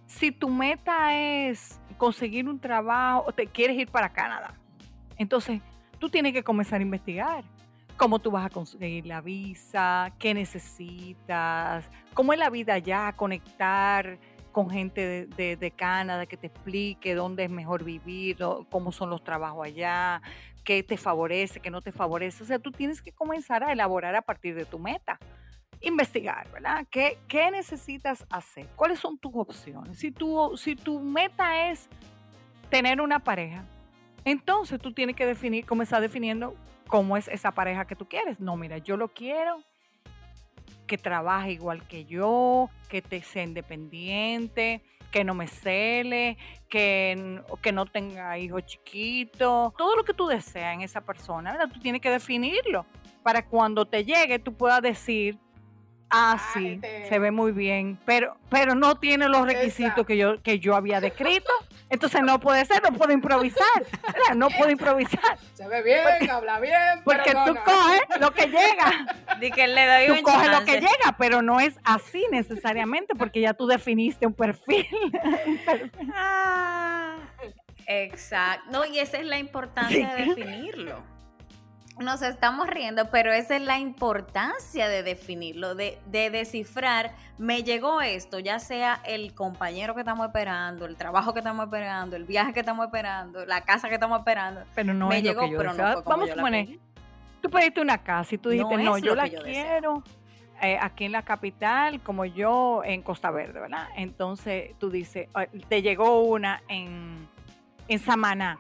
Si 0.06 0.32
tu 0.32 0.47
meta 0.47 1.17
es 1.17 1.80
conseguir 1.97 2.47
un 2.47 2.60
trabajo 2.60 3.24
o 3.28 3.32
te 3.32 3.47
quieres 3.47 3.76
ir 3.80 3.89
para 3.89 4.13
Canadá, 4.13 4.54
entonces 5.17 5.60
tú 5.97 6.08
tienes 6.08 6.34
que 6.34 6.43
comenzar 6.43 6.82
a 6.82 6.84
investigar 6.84 7.43
cómo 8.02 8.17
tú 8.17 8.32
vas 8.32 8.47
a 8.47 8.50
conseguir 8.50 9.06
la 9.06 9.21
visa, 9.21 10.12
qué 10.17 10.34
necesitas, 10.34 11.88
cómo 12.15 12.34
es 12.34 12.39
la 12.39 12.50
vida 12.50 12.74
allá, 12.74 13.13
conectar 13.15 14.17
con 14.52 14.70
gente 14.70 15.28
de, 15.28 15.72
Canadá 15.72 16.26
que 16.26 16.38
te 16.38 16.48
explique 16.48 17.16
dónde 17.16 17.46
es 17.46 17.50
mejor 17.50 17.84
vivir, 17.84 18.38
cómo 18.70 18.92
son 18.92 19.10
los 19.10 19.24
trabajos 19.24 19.66
allá, 19.66 20.22
qué 20.64 20.84
te 20.84 20.98
favorece, 20.98 21.60
qué 21.60 21.72
no 21.72 21.82
te 21.82 21.92
favorece. 21.92 22.44
O 22.44 22.46
sea, 22.46 22.60
tú 22.60 22.72
tienes 22.72 23.02
que 23.02 23.12
comenzar 23.12 23.64
a 23.64 23.72
elaborar 23.72 24.16
a 24.16 24.22
partir 24.22 24.56
de 24.56 24.66
tu 24.66 24.80
meta 24.80 25.20
investigar, 25.82 26.50
¿verdad? 26.52 26.86
¿Qué, 26.92 27.18
¿Qué, 27.28 27.50
necesitas 27.50 28.26
hacer? 28.30 28.68
¿Cuáles 28.76 29.00
son 29.00 29.18
tus 29.18 29.32
opciones? 29.36 29.98
Si 29.98 30.12
tu, 30.12 30.56
si 30.56 30.76
tu 30.76 31.00
meta 31.00 31.70
es 31.70 31.90
tener 32.70 33.02
una 33.02 33.20
pareja, 33.20 33.66
entonces 34.24 34.80
tú 34.80 34.94
tienes 34.94 35.16
que 35.16 35.26
definir, 35.26 35.66
comenzar 35.66 36.02
definiendo 36.02 36.56
cómo 36.88 37.18
es 37.18 37.28
esa 37.30 37.52
pareja 37.52 37.86
que 37.86 37.96
tú 37.96 38.08
quieres. 38.08 38.40
No, 38.40 38.56
mira, 38.58 38.78
yo 38.78 38.96
lo 38.96 39.08
quiero 39.08 39.64
que 40.92 40.98
trabaje 40.98 41.54
igual 41.54 41.88
que 41.88 42.04
yo, 42.04 42.70
que 42.90 43.02
te 43.02 43.22
sea 43.22 43.44
independiente, 43.44 44.82
que 45.10 45.24
no 45.24 45.34
me 45.34 45.48
cele, 45.48 46.38
que, 46.68 47.42
que 47.62 47.72
no 47.72 47.86
tenga 47.86 48.38
hijos 48.38 48.66
chiquitos, 48.66 49.74
todo 49.78 49.96
lo 49.96 50.04
que 50.04 50.14
tú 50.14 50.28
deseas 50.28 50.74
en 50.74 50.82
esa 50.82 51.00
persona, 51.00 51.54
¿verdad? 51.54 51.70
Tú 51.74 51.80
tienes 51.80 52.02
que 52.02 52.10
definirlo 52.10 52.86
para 53.24 53.46
cuando 53.46 53.86
te 53.86 54.04
llegue 54.04 54.38
tú 54.38 54.54
puedas 54.54 54.82
decir, 54.82 55.40
Ah, 56.14 56.38
sí, 56.54 56.82
se 57.08 57.20
ve 57.20 57.32
muy 57.32 57.54
bien, 57.54 57.98
pero, 58.04 58.36
pero 58.50 58.76
no 58.76 58.96
tiene 58.96 59.30
los 59.30 59.46
requisitos 59.46 60.06
que 60.06 60.18
yo, 60.18 60.42
que 60.44 60.60
yo 60.60 60.76
había 60.76 61.00
descrito. 61.00 61.50
Entonces 61.90 62.22
no 62.22 62.38
puede 62.38 62.66
ser, 62.66 62.84
no 62.84 62.92
puedo 62.98 63.14
improvisar. 63.14 63.66
No 64.36 64.50
puedo 64.50 64.70
improvisar. 64.70 65.38
Se 65.54 65.66
ve 65.68 65.82
bien, 65.82 66.30
habla 66.30 66.60
bien. 66.60 67.02
Porque 67.06 67.32
tú 67.32 67.56
coges 67.64 68.02
lo 68.20 68.32
que 68.32 68.48
llega. 68.48 69.08
Di 69.42 69.52
que 69.52 69.68
le 69.68 69.86
doy 69.86 70.18
tú 70.20 70.24
coges 70.24 70.50
lo 70.50 70.64
que 70.64 70.74
llega, 70.76 71.16
pero 71.18 71.42
no 71.42 71.60
es 71.60 71.78
así 71.84 72.26
necesariamente, 72.32 73.16
porque 73.16 73.42
ya 73.42 73.54
tú 73.54 73.68
definiste 73.68 74.26
un 74.26 74.34
perfil. 74.34 74.88
Ah, 76.14 77.18
exacto. 77.88 78.70
No, 78.72 78.86
y 78.86 79.00
esa 79.00 79.18
es 79.18 79.26
la 79.26 79.40
importancia 79.40 80.14
de 80.14 80.26
definirlo 80.26 81.04
nos 82.02 82.22
estamos 82.22 82.68
riendo, 82.68 83.10
pero 83.10 83.32
esa 83.32 83.56
es 83.56 83.62
la 83.62 83.80
importancia 83.80 84.88
de 84.88 85.04
definirlo, 85.04 85.76
de, 85.76 86.00
descifrar, 86.12 87.12
me 87.38 87.64
llegó 87.64 88.02
esto, 88.02 88.40
ya 88.40 88.60
sea 88.60 89.02
el 89.06 89.34
compañero 89.34 89.94
que 89.94 90.02
estamos 90.02 90.26
esperando, 90.26 90.86
el 90.86 90.96
trabajo 90.98 91.34
que 91.34 91.40
estamos 91.40 91.66
esperando, 91.66 92.16
el 92.16 92.26
viaje 92.26 92.54
que 92.54 92.60
estamos 92.62 92.86
esperando, 92.86 93.46
la 93.46 93.62
casa 93.62 93.88
que 93.88 93.96
estamos 93.96 94.20
esperando. 94.20 94.62
Pero 94.76 94.94
no 94.94 95.08
me 95.08 95.22
llegó, 95.22 95.42
pero 95.56 95.74
no 95.74 96.04
Vamos 96.04 96.30
a 96.32 96.36
poner, 96.36 96.80
tú 97.42 97.50
pediste 97.50 97.82
una 97.82 97.98
casa 98.00 98.36
y 98.36 98.38
tú 98.38 98.50
dijiste, 98.50 98.78
no, 98.78 98.98
yo 98.98 99.16
la 99.16 99.30
quiero. 99.30 100.04
Eh, 100.62 100.78
aquí 100.80 101.06
en 101.06 101.12
la 101.12 101.24
capital, 101.24 102.02
como 102.02 102.24
yo 102.24 102.84
en 102.86 103.02
Costa 103.02 103.32
Verde, 103.32 103.60
¿verdad? 103.60 103.88
Entonces 103.96 104.76
tú 104.78 104.92
dices, 104.92 105.28
te 105.68 105.82
llegó 105.82 106.22
una 106.22 106.62
en, 106.68 107.28
en 107.88 108.00
Samaná. 108.00 108.60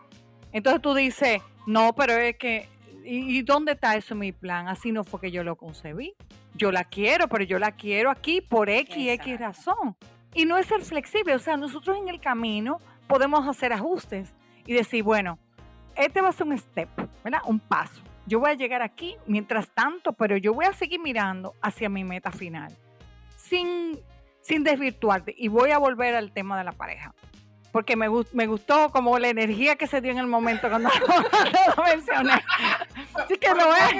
Entonces 0.51 0.81
tú 0.81 0.95
dices, 0.95 1.43
no, 1.67 1.93
pero 1.93 2.13
es 2.13 2.37
que 2.37 2.67
¿Y, 3.03 3.41
dónde 3.41 3.73
está 3.73 3.95
eso 3.95 4.13
en 4.13 4.19
mi 4.19 4.31
plan? 4.31 4.67
Así 4.67 4.91
no 4.91 5.03
fue 5.03 5.19
que 5.19 5.31
yo 5.31 5.43
lo 5.43 5.55
concebí. 5.55 6.13
Yo 6.53 6.71
la 6.71 6.83
quiero, 6.83 7.27
pero 7.27 7.43
yo 7.43 7.57
la 7.57 7.71
quiero 7.71 8.09
aquí 8.11 8.41
por 8.41 8.69
X, 8.69 8.95
X 8.95 9.39
razón. 9.39 9.95
Y 10.33 10.45
no 10.45 10.57
es 10.57 10.67
ser 10.67 10.81
flexible, 10.81 11.35
o 11.35 11.39
sea, 11.39 11.57
nosotros 11.57 11.97
en 11.97 12.07
el 12.07 12.19
camino 12.19 12.79
podemos 13.07 13.47
hacer 13.47 13.73
ajustes 13.73 14.33
y 14.65 14.73
decir, 14.73 15.03
bueno, 15.03 15.39
este 15.95 16.21
va 16.21 16.29
a 16.29 16.31
ser 16.31 16.47
un 16.47 16.57
step, 16.57 16.89
¿verdad? 17.23 17.41
Un 17.45 17.59
paso. 17.59 18.01
Yo 18.31 18.39
voy 18.39 18.51
a 18.51 18.53
llegar 18.53 18.81
aquí 18.81 19.17
mientras 19.27 19.69
tanto, 19.71 20.13
pero 20.13 20.37
yo 20.37 20.53
voy 20.53 20.63
a 20.63 20.71
seguir 20.71 21.01
mirando 21.01 21.53
hacia 21.61 21.89
mi 21.89 22.05
meta 22.05 22.31
final, 22.31 22.71
sin, 23.35 23.99
sin 24.39 24.63
desvirtuarte. 24.63 25.35
Y 25.37 25.49
voy 25.49 25.71
a 25.71 25.77
volver 25.77 26.15
al 26.15 26.31
tema 26.31 26.57
de 26.57 26.63
la 26.63 26.71
pareja 26.71 27.13
porque 27.73 27.97
me, 27.97 28.07
me 28.31 28.47
gustó 28.47 28.89
como 28.89 29.19
la 29.19 29.27
energía 29.27 29.75
que 29.75 29.85
se 29.85 29.99
dio 29.99 30.11
en 30.11 30.17
el 30.17 30.27
momento 30.27 30.69
cuando 30.69 30.89
lo 31.77 31.83
mencioné. 31.83 32.41
Así 33.15 33.35
que 33.35 33.49
no 33.49 33.75
es. 33.75 33.93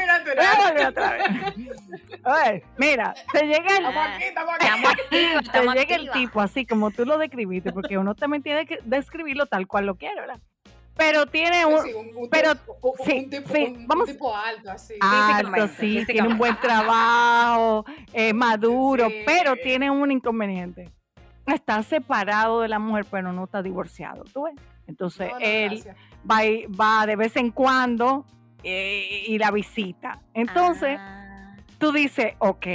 mira, 2.78 3.14
te 3.34 3.48
llega 3.48 3.78
el, 3.78 3.86
te 5.52 5.62
llega 5.74 5.96
el 5.96 6.10
tipo 6.12 6.40
así 6.40 6.66
como 6.66 6.92
tú 6.92 7.04
lo 7.04 7.18
describiste, 7.18 7.74
porque 7.74 7.98
uno 7.98 8.16
también 8.16 8.44
tiene 8.44 8.66
que 8.66 8.80
describirlo 8.86 9.46
tal 9.46 9.68
cual 9.68 9.88
lo 9.88 9.96
quiere, 9.96 10.22
¿verdad? 10.22 10.40
Pero 10.96 11.26
tiene 11.26 11.66
un, 11.66 12.30
pero 12.30 12.52
sí, 13.06 13.28
sí, 13.32 13.76
vamos, 13.88 14.10
tipo 14.10 14.36
alto, 14.36 14.72
así. 14.72 14.96
Alto, 15.00 15.68
sí, 15.80 16.04
tiene 16.06 16.28
un 16.28 16.38
buen 16.38 16.60
trabajo, 16.60 17.86
eh, 18.14 18.34
maduro, 18.34 19.08
pero 19.26 19.56
tiene 19.56 19.90
un 19.90 20.12
inconveniente 20.12 20.92
está 21.54 21.82
separado 21.84 22.62
de 22.62 22.68
la 22.68 22.80
mujer, 22.80 23.06
pero 23.10 23.34
no 23.34 23.46
está 23.46 23.62
divorciado, 23.62 24.24
¿tú 24.26 24.44
ves? 24.44 24.56
Entonces 24.88 25.32
él 25.40 25.84
va, 26.30 26.42
va, 26.80 27.06
de 27.06 27.16
vez 27.16 27.36
en 27.36 27.52
cuando 27.52 28.26
eh, 28.64 29.26
y 29.28 29.38
la 29.38 29.52
visita. 29.52 30.22
Entonces 30.34 30.98
ah. 31.00 31.56
tú 31.78 31.92
dices, 31.92 32.34
ok, 32.40 32.68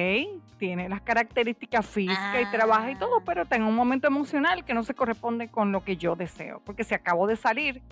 tiene 0.58 0.88
las 0.88 1.02
características 1.02 1.86
físicas 1.86 2.42
y 2.42 2.50
trabaja 2.50 2.90
y 2.90 2.96
todo, 2.96 3.18
ah. 3.18 3.22
pero 3.24 3.42
está 3.42 3.56
en 3.56 3.64
un 3.64 3.74
momento 3.74 4.06
emocional 4.06 4.64
que 4.64 4.74
no 4.74 4.82
se 4.82 4.94
corresponde 4.94 5.48
con 5.48 5.72
lo 5.72 5.84
que 5.84 5.96
yo 5.96 6.16
deseo, 6.16 6.62
porque 6.64 6.84
si 6.84 6.94
acabo 6.94 7.26
de 7.26 7.36
salir 7.36 7.82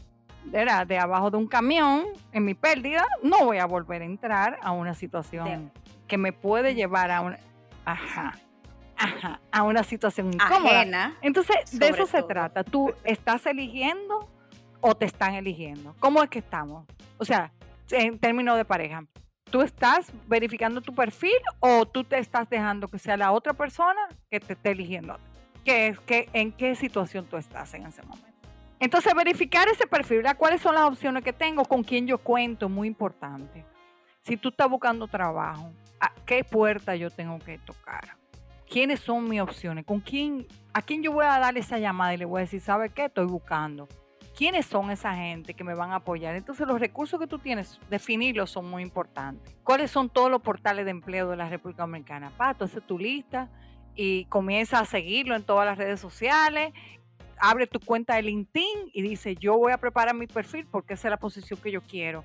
era 0.52 0.84
de 0.84 0.98
abajo 0.98 1.30
de 1.30 1.36
un 1.36 1.46
camión 1.46 2.04
en 2.32 2.44
mi 2.44 2.54
pérdida, 2.54 3.06
no 3.22 3.44
voy 3.44 3.58
a 3.58 3.66
volver 3.66 4.02
a 4.02 4.04
entrar 4.04 4.58
a 4.62 4.72
una 4.72 4.94
situación 4.94 5.72
que 6.06 6.18
me 6.18 6.32
puede 6.32 6.74
llevar 6.74 7.10
a 7.10 7.20
una... 7.20 7.38
Ajá 7.84 8.34
a 9.50 9.62
una 9.62 9.82
situación 9.82 10.32
incómoda. 10.32 11.14
Entonces, 11.22 11.56
de 11.78 11.88
eso 11.88 12.06
se 12.06 12.22
trata. 12.22 12.64
Tú 12.64 12.92
estás 13.04 13.46
eligiendo 13.46 14.28
o 14.80 14.94
te 14.94 15.06
están 15.06 15.34
eligiendo. 15.34 15.94
¿Cómo 15.98 16.22
es 16.22 16.30
que 16.30 16.38
estamos? 16.38 16.86
O 17.18 17.24
sea, 17.24 17.52
en 17.90 18.18
términos 18.18 18.56
de 18.56 18.64
pareja, 18.64 19.04
¿tú 19.50 19.62
estás 19.62 20.12
verificando 20.26 20.80
tu 20.80 20.94
perfil 20.94 21.38
o 21.60 21.86
tú 21.86 22.04
te 22.04 22.18
estás 22.18 22.48
dejando 22.48 22.88
que 22.88 22.98
sea 22.98 23.16
la 23.16 23.32
otra 23.32 23.52
persona 23.52 24.08
que 24.30 24.40
te 24.40 24.54
esté 24.54 24.70
eligiendo? 24.72 25.18
¿Qué 25.64 25.88
es, 25.88 26.00
que, 26.00 26.28
¿En 26.32 26.52
qué 26.52 26.74
situación 26.74 27.24
tú 27.26 27.36
estás 27.36 27.72
en 27.74 27.86
ese 27.86 28.02
momento? 28.02 28.33
Entonces, 28.80 29.14
verificar 29.14 29.68
ese 29.68 29.86
perfil, 29.86 30.22
¿cuáles 30.36 30.60
son 30.60 30.74
las 30.74 30.84
opciones 30.84 31.22
que 31.22 31.32
tengo? 31.32 31.64
¿Con 31.64 31.82
quién 31.82 32.06
yo 32.06 32.18
cuento? 32.18 32.68
Muy 32.68 32.88
importante. 32.88 33.64
Si 34.22 34.36
tú 34.36 34.48
estás 34.48 34.68
buscando 34.68 35.06
trabajo, 35.06 35.72
¿a 36.00 36.12
qué 36.26 36.44
puerta 36.44 36.96
yo 36.96 37.10
tengo 37.10 37.38
que 37.38 37.58
tocar? 37.58 38.16
quiénes 38.74 39.00
son 39.00 39.28
mis 39.28 39.40
opciones, 39.40 39.84
con 39.84 40.00
quién, 40.00 40.46
a 40.72 40.82
quién 40.82 41.02
yo 41.02 41.12
voy 41.12 41.24
a 41.24 41.38
dar 41.38 41.56
esa 41.56 41.78
llamada 41.78 42.14
y 42.14 42.16
le 42.16 42.24
voy 42.24 42.40
a 42.40 42.40
decir, 42.40 42.60
¿sabe 42.60 42.90
qué? 42.90 43.04
Estoy 43.04 43.26
buscando. 43.26 43.88
¿Quiénes 44.36 44.66
son 44.66 44.90
esa 44.90 45.14
gente 45.14 45.54
que 45.54 45.62
me 45.62 45.74
van 45.74 45.92
a 45.92 45.96
apoyar? 45.96 46.34
Entonces 46.34 46.66
los 46.66 46.80
recursos 46.80 47.20
que 47.20 47.28
tú 47.28 47.38
tienes, 47.38 47.78
definirlos 47.88 48.50
son 48.50 48.68
muy 48.68 48.82
importantes. 48.82 49.54
¿Cuáles 49.62 49.92
son 49.92 50.08
todos 50.08 50.28
los 50.28 50.42
portales 50.42 50.86
de 50.86 50.90
empleo 50.90 51.30
de 51.30 51.36
la 51.36 51.48
República 51.48 51.84
Dominicana? 51.84 52.30
Pa, 52.36 52.50
entonces 52.50 52.82
tu 52.84 52.98
lista 52.98 53.48
y 53.94 54.24
comienza 54.24 54.80
a 54.80 54.84
seguirlo 54.86 55.36
en 55.36 55.44
todas 55.44 55.66
las 55.66 55.78
redes 55.78 56.00
sociales. 56.00 56.72
Abre 57.46 57.66
tu 57.66 57.80
cuenta 57.80 58.16
de 58.16 58.22
LinkedIn 58.22 58.90
y 58.92 59.02
dice, 59.02 59.34
yo 59.36 59.58
voy 59.58 59.72
a 59.72 59.78
preparar 59.78 60.14
mi 60.14 60.26
perfil 60.26 60.66
porque 60.70 60.94
esa 60.94 61.08
es 61.08 61.10
la 61.10 61.18
posición 61.18 61.60
que 61.60 61.70
yo 61.70 61.80
quiero 61.82 62.24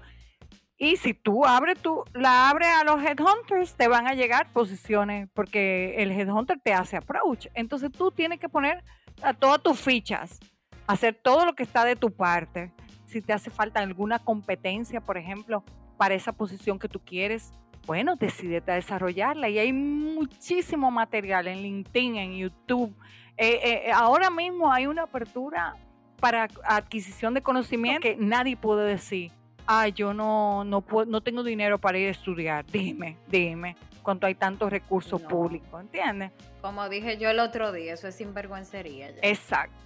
y 0.81 0.95
si 0.95 1.13
tú 1.13 1.45
abres 1.45 1.77
tú, 1.77 2.05
la 2.13 2.49
abres 2.49 2.69
a 2.69 2.85
los 2.85 3.03
headhunters, 3.03 3.75
te 3.75 3.89
van 3.89 4.07
a 4.07 4.13
llegar 4.13 4.49
posiciones 4.53 5.27
porque 5.33 5.95
el 5.97 6.09
headhunter 6.11 6.57
te 6.63 6.73
hace 6.73 6.95
approach. 6.95 7.47
Entonces 7.53 7.91
tú 7.91 8.11
tienes 8.11 8.39
que 8.39 8.47
poner 8.47 8.81
a 9.21 9.33
todas 9.33 9.61
tus 9.61 9.77
fichas, 9.77 10.39
hacer 10.87 11.15
todo 11.21 11.45
lo 11.45 11.53
que 11.53 11.63
está 11.63 11.83
de 11.83 11.97
tu 11.97 12.11
parte. 12.11 12.71
Si 13.05 13.21
te 13.21 13.33
hace 13.33 13.49
falta 13.49 13.81
alguna 13.81 14.19
competencia, 14.19 15.01
por 15.01 15.17
ejemplo, 15.17 15.65
para 15.97 16.15
esa 16.15 16.31
posición 16.31 16.79
que 16.79 16.87
tú 16.87 17.01
quieres, 17.01 17.51
bueno, 17.85 18.15
decidete 18.15 18.71
a 18.71 18.75
desarrollarla. 18.75 19.49
Y 19.49 19.59
hay 19.59 19.73
muchísimo 19.73 20.91
material 20.91 21.49
en 21.49 21.61
LinkedIn, 21.61 22.15
en 22.15 22.37
YouTube. 22.37 22.95
Eh, 23.41 23.85
eh, 23.85 23.91
ahora 23.93 24.29
mismo 24.29 24.69
hay 24.69 24.85
una 24.85 25.03
apertura 25.03 25.77
para 26.19 26.49
adquisición 26.65 27.33
de 27.33 27.41
conocimiento 27.41 28.01
que 28.01 28.17
nadie 28.17 28.57
puede 28.57 28.85
decir, 28.85 29.31
ah, 29.65 29.87
yo 29.87 30.13
no, 30.13 30.65
no, 30.65 30.81
puedo, 30.81 31.09
no 31.09 31.21
tengo 31.21 31.41
dinero 31.41 31.79
para 31.79 31.97
ir 31.97 32.09
a 32.09 32.11
estudiar. 32.11 32.65
Dime, 32.65 33.15
dime, 33.27 33.77
cuando 34.03 34.27
hay 34.27 34.35
tantos 34.35 34.69
recursos 34.69 35.21
públicos, 35.21 35.79
¿entiendes? 35.79 36.33
Como 36.61 36.89
dije 36.89 37.17
yo 37.17 37.29
el 37.29 37.39
otro 37.39 37.71
día, 37.71 37.93
eso 37.93 38.09
es 38.09 38.15
sinvergüencería. 38.15 39.11
Ya. 39.11 39.21
Exacto. 39.21 39.77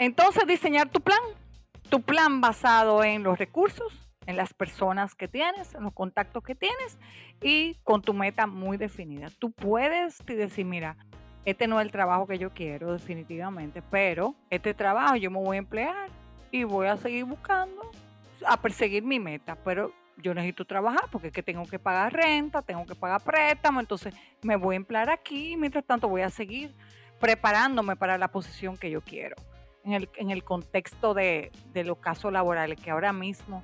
Entonces, 0.00 0.44
diseñar 0.48 0.88
tu 0.88 1.00
plan, 1.00 1.20
tu 1.88 2.02
plan 2.02 2.40
basado 2.40 3.04
en 3.04 3.22
los 3.22 3.38
recursos, 3.38 3.92
en 4.26 4.36
las 4.36 4.52
personas 4.52 5.14
que 5.14 5.28
tienes, 5.28 5.72
en 5.74 5.84
los 5.84 5.92
contactos 5.92 6.42
que 6.42 6.56
tienes 6.56 6.98
y 7.40 7.76
con 7.84 8.02
tu 8.02 8.12
meta 8.12 8.48
muy 8.48 8.76
definida. 8.76 9.28
Tú 9.38 9.52
puedes 9.52 10.18
decir, 10.26 10.64
mira, 10.64 10.96
este 11.46 11.68
no 11.68 11.80
es 11.80 11.86
el 11.86 11.92
trabajo 11.92 12.26
que 12.26 12.38
yo 12.38 12.50
quiero 12.50 12.92
definitivamente, 12.92 13.80
pero 13.80 14.34
este 14.50 14.74
trabajo 14.74 15.14
yo 15.14 15.30
me 15.30 15.38
voy 15.38 15.56
a 15.56 15.58
emplear 15.60 16.08
y 16.50 16.64
voy 16.64 16.88
a 16.88 16.96
seguir 16.96 17.24
buscando 17.24 17.90
a 18.44 18.60
perseguir 18.60 19.04
mi 19.04 19.20
meta, 19.20 19.56
pero 19.64 19.92
yo 20.18 20.34
necesito 20.34 20.64
trabajar 20.64 21.04
porque 21.10 21.28
es 21.28 21.32
que 21.32 21.44
tengo 21.44 21.64
que 21.64 21.78
pagar 21.78 22.12
renta, 22.12 22.62
tengo 22.62 22.84
que 22.84 22.96
pagar 22.96 23.22
préstamo, 23.22 23.78
entonces 23.78 24.12
me 24.42 24.56
voy 24.56 24.74
a 24.74 24.76
emplear 24.76 25.08
aquí 25.08 25.52
y 25.52 25.56
mientras 25.56 25.84
tanto 25.84 26.08
voy 26.08 26.22
a 26.22 26.30
seguir 26.30 26.74
preparándome 27.20 27.94
para 27.94 28.18
la 28.18 28.28
posición 28.28 28.76
que 28.76 28.90
yo 28.90 29.00
quiero. 29.00 29.36
En 29.84 30.30
el, 30.30 30.42
contexto 30.42 31.14
de 31.14 31.52
los 31.84 31.98
casos 31.98 32.32
laborales, 32.32 32.76
que 32.80 32.90
ahora 32.90 33.12
mismo 33.12 33.62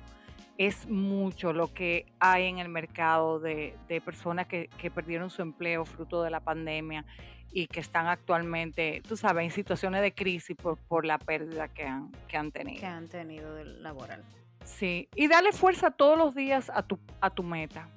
es 0.57 0.87
mucho 0.87 1.53
lo 1.53 1.73
que 1.73 2.05
hay 2.19 2.45
en 2.45 2.59
el 2.59 2.69
mercado 2.69 3.39
de, 3.39 3.75
de 3.87 4.01
personas 4.01 4.47
que, 4.47 4.69
que, 4.77 4.91
perdieron 4.91 5.29
su 5.29 5.41
empleo 5.41 5.85
fruto 5.85 6.21
de 6.21 6.29
la 6.29 6.39
pandemia 6.39 7.05
y 7.51 7.67
que 7.67 7.79
están 7.79 8.07
actualmente, 8.07 9.01
tú 9.07 9.15
sabes, 9.15 9.45
en 9.45 9.51
situaciones 9.51 10.01
de 10.01 10.13
crisis 10.13 10.55
por, 10.55 10.77
por 10.77 11.05
la 11.05 11.17
pérdida 11.17 11.67
que 11.67 11.83
han, 11.83 12.11
que 12.27 12.37
han 12.37 12.51
tenido. 12.51 12.79
Que 12.79 12.85
han 12.85 13.07
tenido 13.07 13.53
del 13.55 13.81
laboral. 13.81 14.23
Sí, 14.63 15.09
y 15.15 15.27
dale 15.27 15.51
fuerza 15.51 15.91
todos 15.91 16.17
los 16.17 16.33
días 16.33 16.71
a 16.73 16.83
tu, 16.83 16.99
a 17.19 17.29
tu 17.29 17.43
meta. 17.43 17.87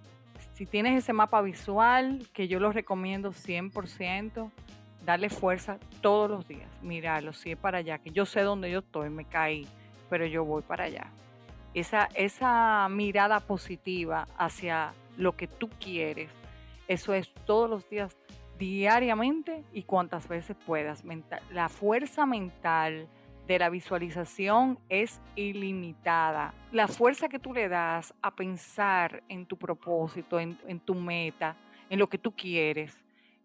Si 0.54 0.66
tienes 0.66 0.96
ese 0.96 1.12
mapa 1.12 1.40
visual, 1.42 2.26
que 2.32 2.48
yo 2.48 2.60
lo 2.60 2.72
recomiendo 2.72 3.32
100%, 3.32 4.50
dale 5.04 5.30
fuerza 5.30 5.78
todos 6.00 6.30
los 6.30 6.48
días. 6.48 6.68
Míralo, 6.82 7.32
si 7.32 7.52
es 7.52 7.58
para 7.58 7.78
allá, 7.78 7.98
que 7.98 8.10
yo 8.10 8.26
sé 8.26 8.40
dónde 8.40 8.70
yo 8.70 8.80
estoy, 8.80 9.10
me 9.10 9.24
caí, 9.24 9.66
pero 10.10 10.26
yo 10.26 10.44
voy 10.44 10.62
para 10.62 10.84
allá. 10.84 11.10
Esa, 11.76 12.08
esa 12.14 12.88
mirada 12.88 13.40
positiva 13.40 14.26
hacia 14.38 14.94
lo 15.18 15.36
que 15.36 15.46
tú 15.46 15.68
quieres, 15.78 16.30
eso 16.88 17.12
es 17.12 17.30
todos 17.44 17.68
los 17.68 17.88
días 17.90 18.16
diariamente 18.58 19.62
y 19.74 19.82
cuantas 19.82 20.26
veces 20.26 20.56
puedas. 20.64 21.04
la 21.50 21.68
fuerza 21.68 22.24
mental 22.24 23.06
de 23.46 23.58
la 23.58 23.68
visualización 23.68 24.78
es 24.88 25.20
ilimitada. 25.34 26.54
La 26.72 26.88
fuerza 26.88 27.28
que 27.28 27.38
tú 27.38 27.52
le 27.52 27.68
das 27.68 28.14
a 28.22 28.34
pensar 28.34 29.22
en 29.28 29.44
tu 29.44 29.58
propósito, 29.58 30.40
en, 30.40 30.80
tu 30.80 30.94
meta, 30.94 31.56
en 31.90 31.98
lo 31.98 32.08
que 32.08 32.16
tú 32.16 32.32
quieres, 32.32 32.96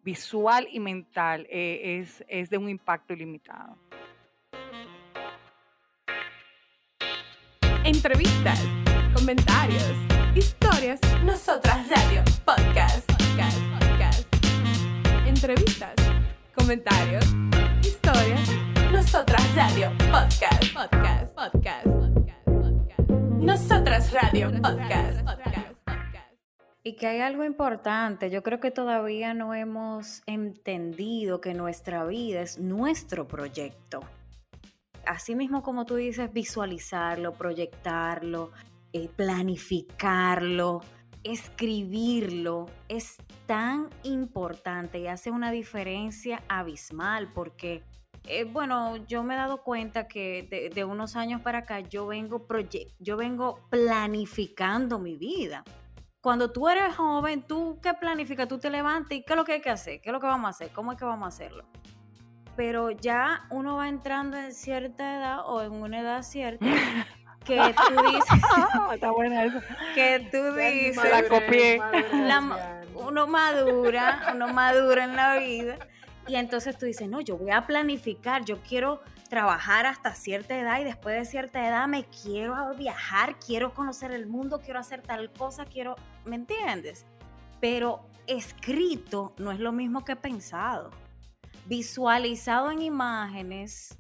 visual 0.04 0.70
y 0.72 0.80
mental, 0.80 1.46
eh, 1.50 2.00
es, 2.00 2.24
es 2.30 2.50
de 2.50 2.58
un 2.58 2.70
impacto 2.70 3.14
ilimitado. 3.14 3.78
Entrevistas, 7.92 8.60
comentarios, 9.14 9.94
historias, 10.34 11.00
nosotras 11.26 11.90
radio, 11.90 12.24
podcast, 12.46 13.06
podcast 13.12 13.72
entrevistas, 15.28 15.96
comentarios, 16.56 17.26
historias. 17.82 18.48
Nosotras 18.92 19.56
Radio 19.56 19.92
Podcast, 20.12 20.74
podcast, 20.74 21.34
podcast, 21.34 21.86
podcast, 21.86 22.46
podcast. 22.46 23.10
Nosotras 23.40 24.14
Radio 24.14 24.52
Podcast, 24.62 25.22
podcast, 25.24 25.72
podcast. 25.84 26.34
Y 26.84 26.96
que 26.96 27.08
hay 27.08 27.22
algo 27.22 27.44
importante, 27.44 28.30
yo 28.30 28.44
creo 28.44 28.60
que 28.60 28.70
todavía 28.72 29.34
no 29.34 29.54
hemos 29.54 30.22
entendido 30.28 31.42
que 31.42 31.56
nuestra 31.56 32.06
vida 32.06 32.42
es 32.42 32.58
nuestro 32.58 33.28
proyecto. 33.28 34.02
Así 35.06 35.36
mismo 35.36 35.64
como 35.64 35.86
tú 35.86 35.96
dices, 35.96 36.32
visualizarlo, 36.32 37.34
proyectarlo, 37.34 38.52
eh, 38.94 39.10
planificarlo 39.16 40.82
escribirlo 41.24 42.68
es 42.88 43.18
tan 43.46 43.90
importante 44.04 45.00
y 45.00 45.08
hace 45.08 45.32
una 45.32 45.52
diferencia 45.52 46.44
abismal 46.48 47.32
porque, 47.34 47.84
eh, 48.26 48.44
bueno, 48.46 48.98
yo 49.08 49.24
me 49.24 49.36
he 49.36 49.38
dado 49.38 49.64
cuenta 49.64 50.08
que 50.08 50.72
de, 50.74 50.84
unos 50.84 51.16
años 51.16 51.42
para 51.42 51.60
acá 51.60 51.82
yo 51.82 52.08
vengo, 52.08 52.48
yo 53.00 53.18
vengo 53.18 53.60
planificando 53.70 55.00
mi 55.00 55.16
vida. 55.16 55.64
Cuando 56.22 56.52
tú 56.52 56.68
eres 56.70 56.96
joven, 56.96 57.42
¿tú 57.48 57.80
qué 57.82 57.96
planificas? 57.96 58.48
Tú 58.48 58.60
te 58.60 58.70
levantas 58.70 59.12
y 59.18 59.24
¿qué 59.24 59.34
es 59.34 59.38
lo 59.38 59.44
que 59.44 59.54
hay 59.54 59.62
que 59.62 59.72
hacer? 59.72 60.02
¿Qué 60.02 60.10
es 60.10 60.14
lo 60.14 60.20
que 60.20 60.28
vamos 60.28 60.48
a 60.48 60.50
hacer? 60.50 60.70
¿Cómo 60.72 60.92
es 60.92 61.00
que 61.00 61.06
vamos 61.06 61.26
a 61.26 61.30
hacerlo? 61.30 61.66
Pero 62.56 62.92
ya 62.92 63.46
uno 63.50 63.78
va 63.78 63.88
entrando 63.88 64.38
en 64.38 64.54
cierta 64.54 65.18
edad 65.18 65.40
o 65.46 65.62
en 65.62 65.72
una 65.72 66.02
edad 66.02 66.24
cierta 66.24 66.66
que 67.46 67.58
tú 67.58 68.04
dices. 68.04 68.44
Está 68.94 69.12
buena 69.12 69.46
eso. 69.46 69.60
Que 69.96 70.28
tú 70.32 70.54
dices. 70.54 70.98
La 71.10 71.28
copié. 71.28 71.82
uno 72.96 73.28
madura, 73.28 74.34
uno 74.34 74.54
madura 74.54 75.04
en 75.06 75.16
la 75.16 75.38
vida. 75.38 75.78
Y 76.28 76.36
entonces 76.36 76.78
tú 76.78 76.86
dices, 76.86 77.10
no, 77.10 77.20
yo 77.20 77.38
voy 77.38 77.52
a 77.52 77.66
planificar, 77.66 78.46
yo 78.46 78.62
quiero 78.62 79.02
trabajar 79.30 79.86
hasta 79.86 80.14
cierta 80.14 80.58
edad 80.58 80.80
y 80.80 80.84
después 80.84 81.18
de 81.18 81.26
cierta 81.26 81.66
edad 81.68 81.88
me 81.88 82.04
quiero 82.04 82.56
viajar, 82.76 83.38
quiero 83.40 83.74
conocer 83.74 84.12
el 84.12 84.28
mundo, 84.28 84.60
quiero 84.60 84.80
hacer 84.80 85.02
tal 85.02 85.32
cosa, 85.32 85.66
quiero, 85.66 85.96
¿me 86.26 86.36
entiendes? 86.36 87.06
Pero 87.60 88.06
escrito 88.28 89.34
no 89.38 89.52
es 89.52 89.60
lo 89.60 89.72
mismo 89.72 90.06
que 90.06 90.16
pensado. 90.16 90.92
Visualizado 91.66 92.72
en 92.72 92.82
imágenes 92.82 93.98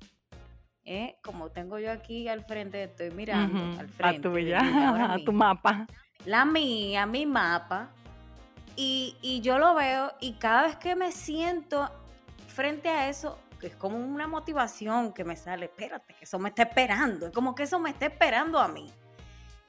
¿eh? 0.85 1.17
como 1.23 1.49
tengo 1.49 1.79
yo 1.79 1.91
aquí 1.91 2.27
al 2.27 2.43
frente, 2.45 2.83
estoy 2.83 3.11
mirando 3.11 3.79
al 3.79 3.89
frente. 3.89 4.27
A, 4.27 4.31
tuya, 4.31 4.59
a 5.13 5.17
tu 5.23 5.31
mapa. 5.31 5.87
La 6.25 6.45
mía, 6.45 7.05
mi 7.05 7.25
mapa. 7.25 7.89
Y, 8.75 9.15
y 9.21 9.41
yo 9.41 9.59
lo 9.59 9.75
veo 9.75 10.13
y 10.21 10.33
cada 10.33 10.63
vez 10.63 10.75
que 10.77 10.95
me 10.95 11.11
siento 11.11 11.89
frente 12.47 12.89
a 12.89 13.09
eso, 13.09 13.37
es 13.61 13.75
como 13.75 13.97
una 13.97 14.27
motivación 14.27 15.13
que 15.13 15.23
me 15.23 15.35
sale, 15.35 15.65
espérate, 15.65 16.13
que 16.13 16.23
eso 16.23 16.39
me 16.39 16.49
está 16.49 16.63
esperando, 16.63 17.27
es 17.27 17.33
como 17.33 17.53
que 17.53 17.63
eso 17.63 17.79
me 17.79 17.89
está 17.91 18.05
esperando 18.07 18.59
a 18.59 18.67
mí. 18.67 18.91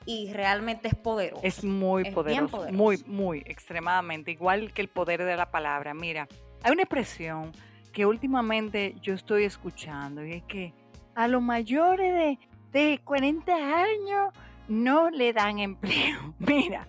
Y 0.05 0.33
realmente 0.33 0.89
es 0.89 0.95
poderoso. 0.95 1.43
Es 1.45 1.63
muy 1.63 2.11
poderoso, 2.11 2.67
muy, 2.73 3.03
muy, 3.07 3.39
extremadamente, 3.47 4.33
igual 4.33 4.73
que 4.73 4.83
el 4.83 4.89
poder 4.89 5.25
de 5.25 5.37
la 5.37 5.51
palabra. 5.51 5.95
Mira, 5.95 6.27
hay 6.63 6.73
una 6.73 6.83
expresión 6.83 7.53
que 7.93 8.07
últimamente 8.07 8.97
yo 9.03 9.15
estoy 9.15 9.45
escuchando 9.45 10.25
y 10.25 10.33
es 10.33 10.43
que 10.45 10.75
a 11.15 11.29
los 11.29 11.43
mayores 11.43 12.39
de, 12.73 12.79
de 12.79 13.01
40 13.05 13.53
años 13.53 14.33
no 14.69 15.11
le 15.11 15.33
dan 15.33 15.59
empleo. 15.59 16.35
Mira, 16.39 16.87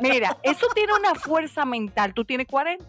mira, 0.00 0.36
eso 0.42 0.66
tiene 0.74 0.92
una 0.94 1.14
fuerza 1.14 1.64
mental. 1.64 2.14
Tú 2.14 2.24
tienes 2.24 2.46
40 2.46 2.84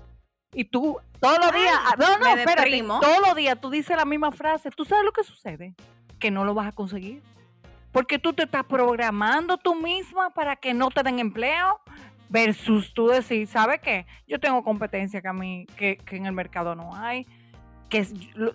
y 0.53 0.65
tú 0.65 0.97
todos 1.19 1.37
los 1.39 1.51
días, 1.53 1.79
no, 1.97 2.17
no, 2.17 2.35
espérate, 2.35 2.83
todos 2.83 3.19
los 3.25 3.35
días 3.35 3.59
tú 3.61 3.69
dices 3.69 3.95
la 3.95 4.05
misma 4.05 4.31
frase. 4.31 4.69
¿Tú 4.71 4.85
sabes 4.85 5.05
lo 5.05 5.11
que 5.11 5.23
sucede? 5.23 5.75
Que 6.19 6.31
no 6.31 6.45
lo 6.45 6.53
vas 6.53 6.67
a 6.67 6.71
conseguir. 6.71 7.21
Porque 7.91 8.19
tú 8.19 8.33
te 8.33 8.43
estás 8.43 8.63
programando 8.65 9.57
tú 9.57 9.75
misma 9.75 10.29
para 10.29 10.55
que 10.55 10.73
no 10.73 10.89
te 10.89 11.03
den 11.03 11.19
empleo 11.19 11.79
versus 12.29 12.93
tú 12.93 13.07
decir, 13.07 13.45
¿sabe 13.47 13.79
qué? 13.79 14.05
Yo 14.27 14.39
tengo 14.39 14.63
competencia 14.63 15.21
que 15.21 15.27
a 15.27 15.33
mí, 15.33 15.67
que, 15.75 15.97
que 15.97 16.15
en 16.15 16.25
el 16.25 16.31
mercado 16.31 16.75
no 16.75 16.95
hay, 16.95 17.27
que 17.91 18.05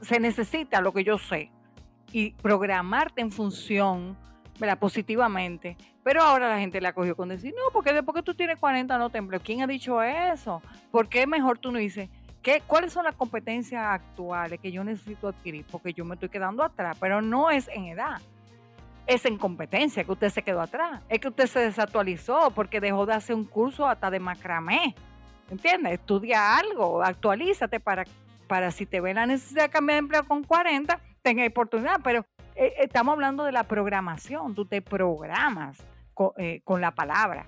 se 0.00 0.18
necesita 0.18 0.80
lo 0.80 0.92
que 0.92 1.04
yo 1.04 1.18
sé 1.18 1.50
y 2.10 2.30
programarte 2.30 3.20
en 3.20 3.30
función, 3.30 4.16
¿verdad? 4.58 4.78
Positivamente. 4.78 5.76
Pero 6.02 6.22
ahora 6.22 6.48
la 6.48 6.58
gente 6.58 6.80
le 6.80 6.88
ha 6.88 6.94
cogido 6.94 7.14
con 7.14 7.28
decir, 7.28 7.52
no, 7.54 7.70
porque 7.70 7.92
después 7.92 8.14
que 8.14 8.22
tú 8.22 8.34
tienes 8.34 8.58
40 8.58 8.96
no 8.96 9.10
te 9.10 9.18
empleo. 9.18 9.38
¿Quién 9.44 9.60
ha 9.60 9.66
dicho 9.66 10.02
eso? 10.02 10.62
¿Por 10.90 11.08
qué 11.08 11.26
mejor 11.26 11.58
tú 11.58 11.70
no 11.70 11.78
dices, 11.78 12.08
¿qué, 12.40 12.62
¿cuáles 12.66 12.94
son 12.94 13.04
las 13.04 13.14
competencias 13.14 13.84
actuales 13.84 14.58
que 14.58 14.72
yo 14.72 14.82
necesito 14.82 15.28
adquirir? 15.28 15.66
Porque 15.70 15.92
yo 15.92 16.06
me 16.06 16.14
estoy 16.14 16.30
quedando 16.30 16.62
atrás, 16.62 16.96
pero 16.98 17.20
no 17.20 17.50
es 17.50 17.68
en 17.68 17.84
edad. 17.86 18.22
Es 19.06 19.26
en 19.26 19.36
competencia 19.36 20.02
que 20.02 20.12
usted 20.12 20.30
se 20.30 20.40
quedó 20.40 20.62
atrás. 20.62 21.02
Es 21.10 21.20
que 21.20 21.28
usted 21.28 21.46
se 21.46 21.60
desactualizó 21.60 22.50
porque 22.52 22.80
dejó 22.80 23.04
de 23.04 23.12
hacer 23.12 23.36
un 23.36 23.44
curso 23.44 23.86
hasta 23.86 24.10
de 24.10 24.18
macramé. 24.18 24.94
¿Entiendes? 25.50 25.92
Estudia 25.92 26.56
algo, 26.56 27.02
actualízate 27.02 27.78
para, 27.78 28.04
para 28.46 28.70
si 28.70 28.86
te 28.86 29.00
ve 29.00 29.14
la 29.14 29.26
necesidad 29.26 29.64
de 29.64 29.70
cambiar 29.70 29.96
de 29.96 29.98
empleo 29.98 30.26
con 30.26 30.44
40, 30.44 31.00
tenga 31.22 31.46
oportunidad, 31.46 32.00
pero 32.02 32.24
eh, 32.54 32.74
estamos 32.78 33.12
hablando 33.12 33.44
de 33.44 33.52
la 33.52 33.64
programación, 33.64 34.54
tú 34.54 34.64
te 34.66 34.82
programas 34.82 35.78
eh, 36.38 36.60
con, 36.64 36.80
la 36.80 36.92
palabra. 36.92 37.46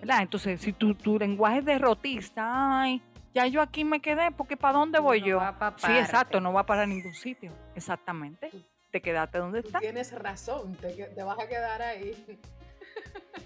¿verdad? 0.00 0.22
Entonces, 0.22 0.60
si 0.60 0.72
tu, 0.72 0.94
tu 0.94 1.18
lenguaje 1.18 1.58
es 1.58 1.64
derrotista, 1.64 2.82
ay, 2.82 3.02
ya 3.32 3.46
yo 3.46 3.62
aquí 3.62 3.84
me 3.84 4.00
quedé, 4.00 4.30
porque 4.30 4.56
¿para 4.56 4.78
dónde 4.78 4.98
voy 4.98 5.22
yo? 5.22 5.40
sí, 5.76 5.92
exacto, 5.92 6.40
no 6.40 6.52
va 6.52 6.64
para 6.64 6.86
ningún 6.86 7.14
sitio, 7.14 7.52
exactamente. 7.74 8.50
te 8.90 9.00
quedaste 9.00 9.38
donde 9.38 9.60
estás. 9.60 9.80
tienes 9.80 10.12
razón, 10.12 10.74
te, 10.76 10.92
te 10.92 11.22
vas 11.22 11.38
a 11.38 11.48
quedar 11.48 11.82
ahí. 11.82 12.38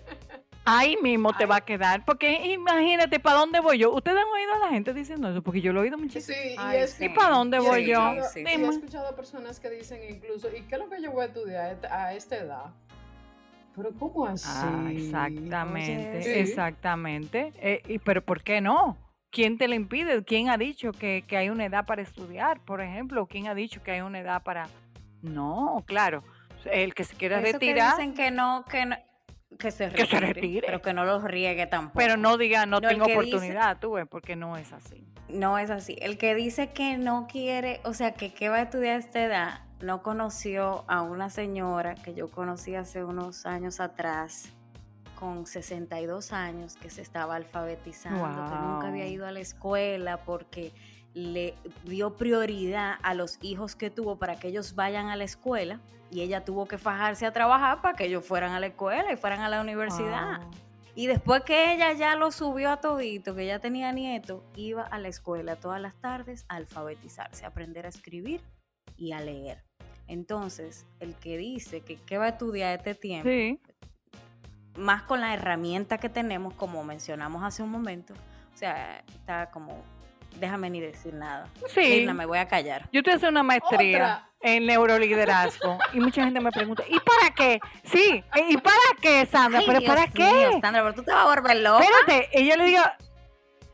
Ahí 0.64 0.96
mismo 1.02 1.32
te 1.32 1.46
va 1.46 1.56
a 1.56 1.60
quedar, 1.62 2.04
porque 2.04 2.52
imagínate, 2.52 3.18
¿para 3.18 3.38
dónde 3.38 3.60
voy 3.60 3.78
yo? 3.78 3.92
Ustedes 3.92 4.18
han 4.18 4.28
oído 4.28 4.54
a 4.54 4.58
la 4.58 4.68
gente 4.68 4.92
diciendo 4.92 5.30
eso, 5.30 5.42
porque 5.42 5.60
yo 5.60 5.72
lo 5.72 5.80
he 5.80 5.84
oído 5.84 5.98
muchísimo. 5.98 6.36
Sí, 6.38 6.50
y, 6.50 6.54
Ay, 6.58 6.78
es, 6.80 6.90
sí. 6.92 7.06
¿Y 7.06 7.08
para 7.08 7.30
dónde 7.34 7.56
y 7.56 7.60
voy 7.60 7.86
yo? 7.86 7.98
escuchado- 7.98 8.28
Sí, 8.32 8.44
he 8.46 8.68
escuchado 8.68 9.16
personas 9.16 9.58
que 9.58 9.70
dicen 9.70 10.00
incluso, 10.08 10.48
¿y 10.54 10.62
qué 10.62 10.74
es 10.74 10.80
lo 10.80 10.88
que 10.90 11.02
yo 11.02 11.10
voy 11.12 11.22
a 11.24 11.26
estudiar 11.28 11.64
a 11.64 11.70
esta- 11.72 12.04
a 12.04 12.14
esta 12.14 12.36
edad? 12.36 12.64
Pero 13.74 13.90
¿cómo 13.98 14.26
así? 14.26 14.46
Ah, 14.48 14.90
exactamente, 14.92 16.22
sí. 16.22 16.30
exactamente. 16.30 17.52
Eh, 17.56 17.82
y, 17.88 17.98
pero 17.98 18.22
¿por 18.22 18.42
qué 18.42 18.60
no? 18.60 18.96
¿Quién 19.30 19.58
te 19.58 19.68
lo 19.68 19.74
impide? 19.74 20.22
¿Quién 20.24 20.50
ha 20.50 20.58
dicho 20.58 20.92
que, 20.92 21.24
que 21.26 21.36
hay 21.36 21.50
una 21.50 21.64
edad 21.64 21.86
para 21.86 22.02
estudiar, 22.02 22.60
por 22.64 22.80
ejemplo? 22.80 23.26
¿Quién 23.26 23.46
ha 23.46 23.54
dicho 23.54 23.82
que 23.82 23.92
hay 23.92 24.00
una 24.00 24.18
edad 24.18 24.42
para...? 24.42 24.68
No, 25.22 25.82
claro. 25.86 26.22
El 26.64 26.94
que 26.94 27.04
se 27.04 27.14
quiera 27.16 27.36
Eso 27.36 27.46
que 27.46 27.52
retirar, 27.52 27.96
dicen 27.96 28.12
que 28.14 28.30
no, 28.30 28.64
que 28.68 28.86
no, 28.86 28.96
que 29.58 29.70
se 29.70 29.88
Que 29.90 30.06
se 30.06 30.20
retire, 30.20 30.62
pero 30.66 30.80
que 30.82 30.92
no 30.92 31.04
los 31.04 31.22
riegue 31.24 31.66
tampoco. 31.66 31.98
pero 31.98 32.16
no 32.16 32.36
diga 32.38 32.66
no, 32.66 32.80
tengo 32.80 33.06
que 33.06 33.12
dice- 33.12 33.28
oportunidad, 33.36 33.78
tú 33.78 33.92
ves, 33.92 34.06
porque 34.08 34.36
no 34.36 34.56
es 34.56 34.72
así. 34.72 35.04
No 35.28 35.58
es 35.58 35.70
así. 35.70 35.96
El 36.00 36.18
que 36.18 36.34
dice 36.34 36.70
que 36.70 36.96
no 36.98 37.26
quiere, 37.30 37.80
o 37.84 37.94
sea, 37.94 38.12
que, 38.14 38.32
que 38.32 38.48
va 38.48 38.56
a 38.56 38.62
estudiar 38.62 38.96
a 38.96 38.98
esta 38.98 39.22
edad, 39.22 39.60
no 39.80 40.02
conoció 40.02 40.84
a 40.88 41.02
una 41.02 41.30
señora 41.30 41.94
que 41.94 42.14
yo 42.14 42.28
conocí 42.30 42.74
hace 42.74 43.04
unos 43.04 43.46
años 43.46 43.80
atrás, 43.80 44.50
con 45.18 45.46
62 45.46 46.32
años, 46.32 46.76
que 46.76 46.88
se 46.90 47.02
estaba 47.02 47.36
alfabetizando, 47.36 48.24
que 48.24 48.56
nunca 48.58 48.88
había 48.88 49.06
ido 49.06 49.26
a 49.26 49.32
la 49.32 49.40
escuela 49.40 50.16
porque 50.18 50.72
le 51.12 51.54
dio 51.84 52.16
prioridad 52.16 52.94
a 53.02 53.14
los 53.14 53.38
hijos 53.42 53.76
que 53.76 53.90
tuvo 53.90 54.16
para 54.16 54.36
que 54.36 54.48
ellos 54.48 54.74
vayan 54.74 55.08
a 55.08 55.16
la 55.16 55.24
escuela 55.24 55.78
y 56.10 56.22
ella 56.22 56.44
tuvo 56.44 56.66
que 56.66 56.78
fajarse 56.78 57.26
a 57.26 57.32
trabajar 57.32 57.80
para 57.80 57.94
que 57.96 58.06
ellos 58.06 58.24
fueran 58.26 58.52
a 58.52 58.60
la 58.60 58.66
escuela 58.66 59.12
y 59.12 59.16
fueran 59.16 59.40
a 59.40 59.48
la 59.48 59.60
universidad. 59.60 60.40
Wow. 60.40 60.50
Y 60.94 61.06
después 61.06 61.42
que 61.42 61.72
ella 61.72 61.92
ya 61.92 62.16
lo 62.16 62.32
subió 62.32 62.70
a 62.70 62.80
todito, 62.80 63.34
que 63.34 63.46
ya 63.46 63.58
tenía 63.60 63.92
nieto, 63.92 64.44
iba 64.56 64.82
a 64.82 64.98
la 64.98 65.08
escuela 65.08 65.56
todas 65.56 65.80
las 65.80 65.94
tardes 66.00 66.44
a 66.48 66.56
alfabetizarse, 66.56 67.44
a 67.44 67.48
aprender 67.48 67.86
a 67.86 67.88
escribir 67.88 68.40
y 68.96 69.12
a 69.12 69.20
leer. 69.20 69.62
Entonces, 70.08 70.86
el 70.98 71.14
que 71.14 71.38
dice 71.38 71.82
que 71.82 71.96
qué 71.96 72.18
va 72.18 72.24
a 72.24 72.28
estudiar 72.30 72.76
este 72.76 72.94
tiempo, 72.94 73.28
Sí, 73.28 73.60
más 74.76 75.02
con 75.02 75.20
la 75.20 75.34
herramienta 75.34 75.98
que 75.98 76.08
tenemos, 76.08 76.54
como 76.54 76.82
mencionamos 76.84 77.44
hace 77.44 77.62
un 77.62 77.70
momento, 77.70 78.14
o 78.52 78.56
sea, 78.56 79.04
está 79.08 79.50
como, 79.50 79.82
déjame 80.38 80.70
ni 80.70 80.80
decir 80.80 81.14
nada. 81.14 81.48
sí. 81.68 81.80
Mirna, 81.80 82.14
me 82.14 82.26
voy 82.26 82.38
a 82.38 82.48
callar. 82.48 82.88
Yo 82.92 83.00
estoy 83.00 83.14
haciendo 83.14 83.30
una 83.40 83.42
maestría 83.42 83.96
Otra. 83.96 84.29
En 84.42 84.66
neuroliderazgo 84.66 85.78
y 85.92 86.00
mucha 86.00 86.24
gente 86.24 86.40
me 86.40 86.50
pregunta, 86.50 86.82
¿y 86.88 86.98
para 87.00 87.34
qué? 87.34 87.60
Sí, 87.84 88.24
¿y 88.48 88.56
para 88.56 88.76
qué, 89.00 89.26
Sandra? 89.26 89.60
Ay, 89.60 89.66
¿Pero 89.66 89.80
Dios 89.80 89.90
para 89.94 90.06
mío, 90.06 90.12
qué? 90.14 90.60
Sandra, 90.60 90.82
pero 90.82 90.94
tú 90.94 91.02
te 91.02 91.12
vas 91.12 91.26
a 91.26 91.34
volver 91.40 91.56
loca. 91.58 91.84
Espérate, 91.84 92.40
y 92.40 92.48
yo 92.48 92.56
le 92.56 92.64
digo, 92.64 92.82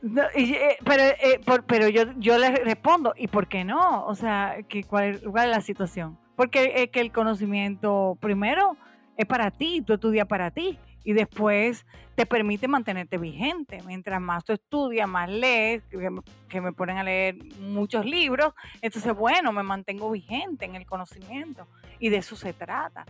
no, 0.02 0.22
y, 0.34 0.54
eh, 0.54 0.76
pero, 0.84 1.02
eh, 1.04 1.40
por- 1.44 1.64
pero 1.64 1.88
yo, 1.88 2.04
yo 2.16 2.38
le 2.38 2.50
respondo, 2.50 3.14
¿y 3.16 3.28
por 3.28 3.46
qué 3.48 3.64
no? 3.64 4.04
O 4.06 4.14
sea, 4.14 4.56
que 4.68 4.82
cuál, 4.84 5.04
es- 5.14 5.20
cuál 5.22 5.50
es 5.50 5.56
la 5.56 5.60
situación? 5.62 6.18
Porque 6.36 6.72
es 6.82 6.90
que 6.90 7.00
el 7.00 7.12
conocimiento 7.12 8.18
primero 8.20 8.76
es 9.16 9.26
para 9.26 9.50
ti, 9.50 9.82
tú 9.86 9.94
estudias 9.94 10.26
para 10.26 10.50
ti 10.50 10.78
y 11.06 11.12
después 11.12 11.86
te 12.16 12.26
permite 12.26 12.66
mantenerte 12.66 13.16
vigente. 13.16 13.78
Mientras 13.86 14.20
más 14.20 14.44
tú 14.44 14.52
estudias, 14.54 15.08
más 15.08 15.30
lees, 15.30 15.84
que 15.84 16.10
me, 16.10 16.20
que 16.48 16.60
me 16.60 16.72
ponen 16.72 16.98
a 16.98 17.04
leer 17.04 17.36
muchos 17.60 18.04
libros, 18.04 18.52
entonces, 18.82 19.14
bueno, 19.14 19.52
me 19.52 19.62
mantengo 19.62 20.10
vigente 20.10 20.64
en 20.64 20.74
el 20.74 20.84
conocimiento 20.84 21.68
y 22.00 22.08
de 22.08 22.16
eso 22.16 22.34
se 22.34 22.52
trata. 22.52 23.06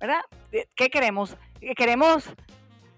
¿Verdad? 0.00 0.20
Eh, 0.50 0.66
¿Qué 0.74 0.90
queremos? 0.90 1.38
Eh, 1.60 1.76
¿Queremos 1.76 2.28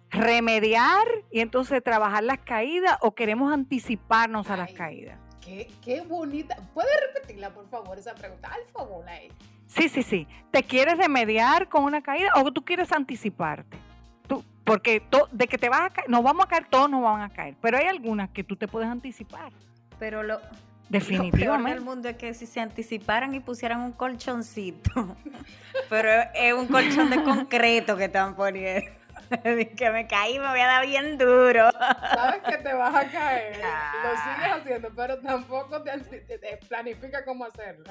remediar 0.09 1.07
y 1.31 1.41
entonces 1.41 1.85
trabajar 1.85 2.25
las 2.25 2.39
caídas 2.39 2.97
o 3.03 3.15
queremos 3.15 3.53
anticiparnos 3.53 4.49
a 4.49 4.57
las 4.57 4.71
Ay. 4.71 4.75
caídas? 4.75 5.19
Qué, 5.43 5.71
qué 5.85 6.01
bonita. 6.01 6.57
¿Puedes 6.73 6.97
repetirla, 7.13 7.53
por 7.53 7.69
favor, 7.69 7.99
esa 7.99 8.15
pregunta? 8.15 8.49
Al 8.49 8.65
favor, 8.73 9.07
ahí. 9.07 9.29
Sí, 9.67 9.91
sí, 9.91 10.03
sí. 10.03 10.27
¿Te 10.51 10.63
quieres 10.63 10.97
remediar 10.97 11.69
con 11.69 11.85
una 11.85 12.01
caída 12.01 12.31
o 12.37 12.51
tú 12.51 12.65
quieres 12.65 12.91
anticiparte? 12.91 13.90
Porque 14.71 15.01
to- 15.01 15.29
de 15.33 15.47
que 15.49 15.59
te 15.59 15.69
vas 15.69 15.83
a 15.83 15.91
caer, 15.91 16.09
nos 16.09 16.23
vamos 16.23 16.45
a 16.47 16.49
caer, 16.49 16.67
todos 16.71 16.89
nos 16.91 17.03
van 17.03 17.23
a 17.23 17.29
caer, 17.31 17.55
pero 17.61 17.77
hay 17.79 17.87
algunas 17.87 18.31
que 18.31 18.45
tú 18.45 18.57
te 18.57 18.69
puedes 18.69 18.89
anticipar. 18.89 19.53
Pero 19.99 20.23
lo, 20.23 20.35
Lo 20.35 20.41
peor 20.41 20.51
Definitivamente. 20.89 21.75
del 21.75 21.81
mundo 21.85 22.09
es 22.09 22.17
que 22.17 22.35
si 22.35 22.47
se 22.47 22.61
anticiparan 22.61 23.35
y 23.35 23.41
pusieran 23.41 23.81
un 23.81 23.93
colchoncito, 23.93 25.17
pero 25.89 26.11
es 26.35 26.53
un 26.55 26.67
colchón 26.67 27.11
de 27.11 27.23
concreto 27.23 27.97
que 27.97 28.05
están 28.07 28.35
poniendo. 28.35 28.91
que 29.77 29.91
me 29.93 30.09
caí, 30.09 30.41
me 30.41 30.49
voy 30.49 30.59
a 30.59 30.67
dar 30.67 30.85
bien 30.87 31.17
duro. 31.17 31.71
Sabes 31.71 32.43
que 32.43 32.57
te 32.59 32.73
vas 32.75 32.93
a 32.93 33.09
caer. 33.09 33.57
Lo 34.03 34.11
sigues 34.11 34.53
haciendo, 34.61 34.89
pero 34.97 35.21
tampoco 35.21 35.81
te, 35.83 35.97
te- 36.01 36.39
te 36.39 36.57
planifica 36.69 37.25
cómo 37.25 37.45
hacerlo. 37.45 37.85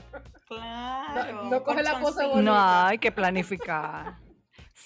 Claro. 0.47 1.43
No- 1.43 1.49
no 1.51 1.63
coge 1.63 1.81
la 1.83 1.91
pose 1.99 2.01
colchoncito. 2.03 2.29
bonita. 2.31 2.51
No, 2.51 2.87
hay 2.87 2.97
que 2.97 3.11
planificar. 3.11 4.15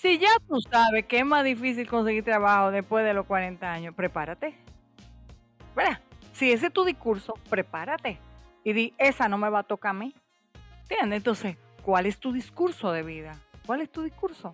Si 0.02 0.18
ya 0.18 0.36
tú 0.48 0.60
sabes 0.60 1.06
que 1.06 1.20
es 1.20 1.26
más 1.26 1.46
difícil 1.46 1.88
conseguir 1.88 2.26
trabajo 2.26 2.72
después 2.72 3.06
de 3.06 3.14
los 3.14 3.26
40 3.26 3.72
años, 3.72 3.96
prepárate. 3.96 4.54
¿Verdad? 5.76 6.00
Si 6.34 6.52
ese 6.52 6.68
es 6.68 6.74
tu 6.74 6.84
discurso, 6.84 7.36
prepárate. 7.50 8.20
Y 8.66 8.74
di, 8.74 8.94
esa 8.98 9.30
no 9.30 9.38
me 9.38 9.50
va 9.50 9.60
a 9.60 9.64
tocar 9.64 9.92
a 9.92 9.94
mí. 9.94 10.14
¿Entiendes? 10.82 11.18
Entonces, 11.18 11.58
¿cuál 11.84 12.06
es 12.06 12.20
tu 12.20 12.34
discurso 12.34 12.92
de 12.92 13.04
vida? 13.04 13.40
¿Cuál 13.66 13.82
es 13.82 13.92
tu 13.92 14.02
discurso? 14.02 14.54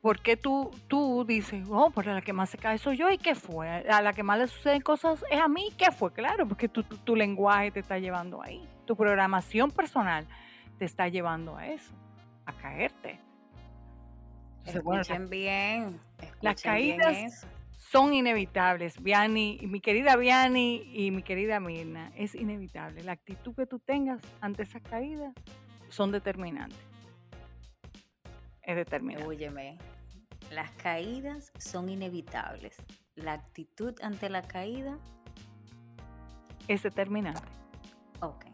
¿Por 0.00 0.20
qué 0.20 0.36
tú, 0.36 0.70
tú 0.88 1.24
dices, 1.26 1.66
oh, 1.68 1.92
a 1.94 2.02
la 2.02 2.22
que 2.22 2.32
más 2.32 2.48
se 2.48 2.56
cae 2.56 2.78
soy 2.78 2.96
yo? 2.96 3.10
¿Y 3.10 3.18
qué 3.18 3.34
fue? 3.34 3.68
A 3.68 4.00
la 4.00 4.12
que 4.14 4.22
más 4.22 4.38
le 4.38 4.46
suceden 4.46 4.80
cosas 4.80 5.24
es 5.30 5.40
a 5.40 5.48
mí. 5.48 5.68
¿Qué 5.76 5.90
fue? 5.90 6.12
Claro, 6.12 6.46
porque 6.48 6.68
tu, 6.68 6.84
tu 6.84 7.16
lenguaje 7.16 7.70
te 7.70 7.80
está 7.80 7.98
llevando 7.98 8.42
ahí. 8.42 8.66
Tu 8.86 8.96
programación 8.96 9.70
personal 9.70 10.26
te 10.78 10.86
está 10.86 11.08
llevando 11.08 11.56
a 11.56 11.66
eso, 11.66 11.92
a 12.46 12.52
caerte. 12.52 13.20
Bueno, 14.82 15.02
Escuchen 15.02 15.28
bien. 15.30 16.00
las 16.40 16.56
escuchen 16.56 16.72
caídas 16.72 17.46
son 17.76 18.12
inevitables. 18.14 19.00
Viani, 19.00 19.60
mi 19.68 19.80
querida 19.80 20.16
Viani 20.16 20.82
y 20.92 21.10
mi 21.10 21.22
querida 21.22 21.60
Mirna, 21.60 22.10
es 22.16 22.34
inevitable. 22.34 23.02
La 23.04 23.12
actitud 23.12 23.54
que 23.54 23.66
tú 23.66 23.78
tengas 23.78 24.20
ante 24.40 24.62
esas 24.64 24.82
caídas 24.82 25.32
son 25.90 26.10
determinantes. 26.10 26.78
Es 28.62 28.74
determinante. 28.76 29.28
Óyeme, 29.28 29.78
las 30.50 30.70
caídas 30.72 31.52
son 31.58 31.88
inevitables. 31.88 32.76
La 33.14 33.34
actitud 33.34 33.94
ante 34.02 34.28
la 34.28 34.42
caída, 34.42 34.98
Es 36.66 36.82
determinante, 36.82 37.42
ok. 38.20 38.46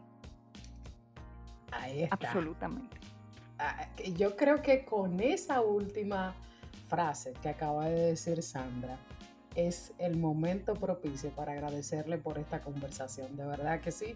Ahí 1.71 2.03
está. 2.03 2.15
absolutamente. 2.15 3.00
Yo 4.15 4.35
creo 4.35 4.61
que 4.61 4.85
con 4.85 5.19
esa 5.19 5.61
última 5.61 6.35
frase 6.87 7.33
que 7.41 7.49
acaba 7.49 7.85
de 7.85 8.01
decir 8.07 8.41
Sandra, 8.43 8.97
es 9.55 9.93
el 9.97 10.17
momento 10.17 10.73
propicio 10.73 11.29
para 11.31 11.53
agradecerle 11.53 12.17
por 12.17 12.37
esta 12.37 12.61
conversación. 12.61 13.35
De 13.35 13.45
verdad 13.45 13.81
que 13.81 13.91
sí, 13.91 14.13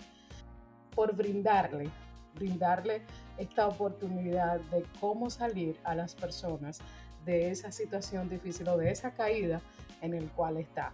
por 0.94 1.16
brindarle, 1.16 1.90
brindarle 2.36 3.02
esta 3.38 3.68
oportunidad 3.68 4.60
de 4.72 4.84
cómo 5.00 5.30
salir 5.30 5.78
a 5.84 5.96
las 5.96 6.16
personas 6.16 6.80
de 7.26 7.50
esa 7.50 7.72
situación 7.72 8.30
difícil 8.30 8.68
o 8.70 8.78
de 8.78 8.92
esa 8.92 9.14
caída 9.14 9.62
en 10.02 10.14
el 10.14 10.30
cual 10.30 10.58
está. 10.58 10.94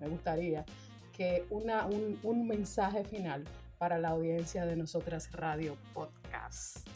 Me 0.00 0.08
gustaría 0.08 0.64
que 1.12 1.46
una, 1.50 1.86
un, 1.86 2.18
un 2.22 2.46
mensaje 2.46 3.04
final 3.04 3.44
para 3.78 3.98
la 3.98 4.10
audiencia 4.10 4.66
de 4.66 4.76
Nosotras 4.76 5.32
Radio 5.32 5.76
Podcast. 5.94 6.95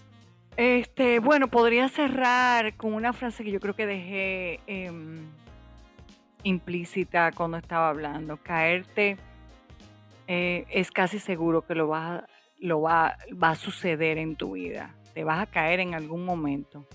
Este, 0.56 1.20
bueno, 1.20 1.48
podría 1.48 1.88
cerrar 1.88 2.76
con 2.76 2.94
una 2.94 3.12
frase 3.12 3.44
que 3.44 3.50
yo 3.50 3.60
creo 3.60 3.74
que 3.74 3.86
dejé 3.86 4.60
em, 4.66 5.30
implícita 6.42 7.32
cuando 7.32 7.56
estaba 7.56 7.88
hablando. 7.88 8.36
Caerte 8.36 9.16
eh, 10.26 10.66
es 10.70 10.90
casi 10.90 11.18
seguro 11.18 11.62
que 11.62 11.74
lo, 11.74 11.88
vas 11.88 12.22
lo 12.58 12.82
va, 12.82 13.16
va 13.42 13.50
a 13.50 13.54
suceder 13.54 14.18
en 14.18 14.36
tu 14.36 14.52
vida. 14.52 14.94
Te 15.14 15.24
vas 15.24 15.40
a 15.40 15.46
caer 15.46 15.80
en 15.80 15.94
algún 15.94 16.24
momento. 16.24 16.86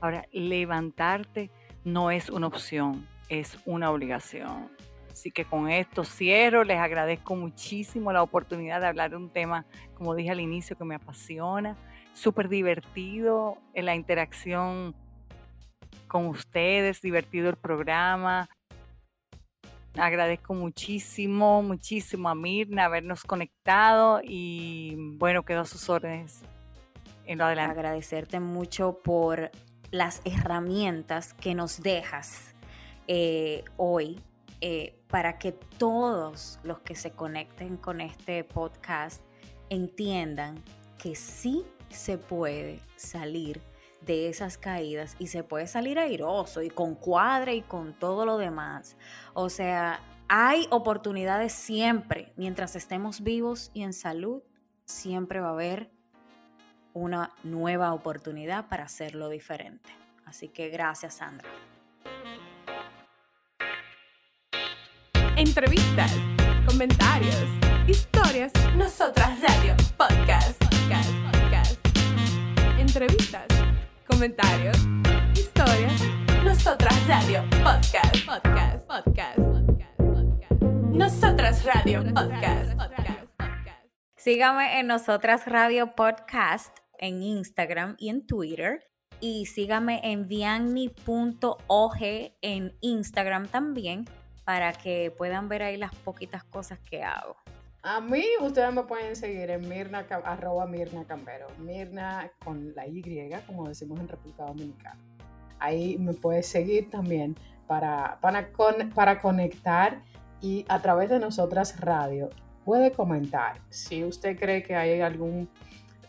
Ahora, 0.00 0.26
levantarte 0.32 1.50
no 1.84 2.10
es 2.10 2.28
una 2.28 2.48
opción, 2.48 3.06
es 3.28 3.58
una 3.64 3.90
obligación. 3.90 4.68
Así 5.10 5.30
que 5.30 5.44
con 5.44 5.68
esto 5.68 6.04
cierro, 6.04 6.64
les 6.64 6.78
agradezco 6.78 7.36
muchísimo 7.36 8.12
la 8.12 8.22
oportunidad 8.22 8.80
de 8.80 8.86
hablar 8.86 9.10
de 9.10 9.16
un 9.16 9.30
tema, 9.30 9.66
como 9.94 10.14
dije 10.14 10.30
al 10.30 10.40
inicio, 10.40 10.76
que 10.76 10.84
me 10.84 10.94
apasiona 10.94 11.76
súper 12.14 12.48
divertido 12.48 13.58
en 13.74 13.86
la 13.86 13.94
interacción 13.94 14.94
con 16.08 16.26
ustedes, 16.26 17.00
divertido 17.00 17.48
el 17.48 17.56
programa. 17.56 18.48
Agradezco 19.94 20.54
muchísimo, 20.54 21.62
muchísimo 21.62 22.28
a 22.28 22.34
Mirna 22.34 22.86
habernos 22.86 23.24
conectado 23.24 24.20
y 24.22 25.16
bueno, 25.18 25.42
quedo 25.44 25.60
a 25.60 25.64
sus 25.66 25.88
órdenes 25.90 26.42
en 27.26 27.38
lo 27.38 27.44
adelante. 27.44 27.72
Agradecerte 27.72 28.40
mucho 28.40 28.98
por 29.02 29.50
las 29.90 30.22
herramientas 30.24 31.34
que 31.34 31.54
nos 31.54 31.82
dejas 31.82 32.54
eh, 33.06 33.64
hoy 33.76 34.20
eh, 34.60 34.98
para 35.08 35.38
que 35.38 35.52
todos 35.52 36.58
los 36.62 36.80
que 36.80 36.94
se 36.94 37.10
conecten 37.10 37.76
con 37.76 38.00
este 38.00 38.44
podcast 38.44 39.22
entiendan 39.68 40.62
que 40.98 41.14
sí 41.14 41.64
se 41.92 42.18
puede 42.18 42.80
salir 42.96 43.60
de 44.00 44.28
esas 44.28 44.58
caídas 44.58 45.16
y 45.18 45.28
se 45.28 45.44
puede 45.44 45.66
salir 45.66 45.98
airoso 45.98 46.62
y 46.62 46.70
con 46.70 46.94
cuadre 46.94 47.54
y 47.54 47.62
con 47.62 47.92
todo 47.92 48.26
lo 48.26 48.38
demás. 48.38 48.96
O 49.34 49.48
sea, 49.48 50.00
hay 50.28 50.66
oportunidades 50.70 51.52
siempre, 51.52 52.32
mientras 52.36 52.74
estemos 52.76 53.22
vivos 53.22 53.70
y 53.74 53.82
en 53.82 53.92
salud, 53.92 54.42
siempre 54.84 55.40
va 55.40 55.48
a 55.48 55.52
haber 55.52 55.90
una 56.94 57.30
nueva 57.42 57.92
oportunidad 57.92 58.68
para 58.68 58.84
hacerlo 58.84 59.28
diferente. 59.28 59.90
Así 60.24 60.48
que 60.48 60.68
gracias, 60.68 61.14
Sandra. 61.14 61.48
Entrevistas, 65.36 66.12
comentarios, 66.66 67.36
historias, 67.88 68.52
nosotras 68.76 69.40
radio, 69.40 69.74
podcast, 69.96 70.62
podcast. 70.64 71.41
Entrevistas, 72.94 73.46
comentarios, 74.06 74.76
historias, 75.32 75.98
nosotras 76.44 77.08
radio, 77.08 77.42
podcast, 77.64 78.26
podcast, 78.26 78.86
podcast, 78.86 79.38
podcast, 79.38 79.96
podcast. 79.96 80.62
Nosotras 80.90 81.64
radio, 81.64 82.04
podcast, 82.04 82.76
podcast, 82.76 83.24
podcast. 83.38 83.86
Sígame 84.16 84.78
en 84.78 84.88
Nosotras 84.88 85.46
Radio 85.46 85.94
Podcast 85.94 86.76
en 86.98 87.22
Instagram 87.22 87.96
y 87.98 88.10
en 88.10 88.26
Twitter. 88.26 88.84
Y 89.20 89.46
sígame 89.46 90.02
en 90.04 90.28
vianni.og 90.28 91.96
en 92.42 92.76
Instagram 92.82 93.48
también 93.48 94.04
para 94.44 94.74
que 94.74 95.10
puedan 95.16 95.48
ver 95.48 95.62
ahí 95.62 95.78
las 95.78 95.94
poquitas 95.94 96.44
cosas 96.44 96.78
que 96.80 97.02
hago. 97.02 97.38
A 97.84 98.00
mí 98.00 98.24
ustedes 98.40 98.72
me 98.72 98.84
pueden 98.84 99.16
seguir 99.16 99.50
en 99.50 99.68
Mirna, 99.68 100.06
arroba 100.24 100.66
Mirna 100.66 101.04
Cambero. 101.04 101.48
Mirna 101.58 102.30
con 102.44 102.72
la 102.76 102.86
Y, 102.86 103.02
como 103.46 103.68
decimos 103.68 103.98
en 103.98 104.06
República 104.08 104.44
Dominicana. 104.44 104.98
Ahí 105.58 105.98
me 105.98 106.12
puedes 106.14 106.46
seguir 106.46 106.90
también 106.90 107.36
para, 107.66 108.18
para, 108.20 108.52
con- 108.52 108.90
para 108.94 109.20
conectar 109.20 110.00
y 110.40 110.64
a 110.68 110.80
través 110.80 111.08
de 111.10 111.18
nosotras 111.18 111.80
radio 111.80 112.30
puede 112.64 112.92
comentar 112.92 113.60
si 113.70 114.04
usted 114.04 114.38
cree 114.38 114.62
que 114.62 114.76
hay 114.76 115.00
algún 115.00 115.48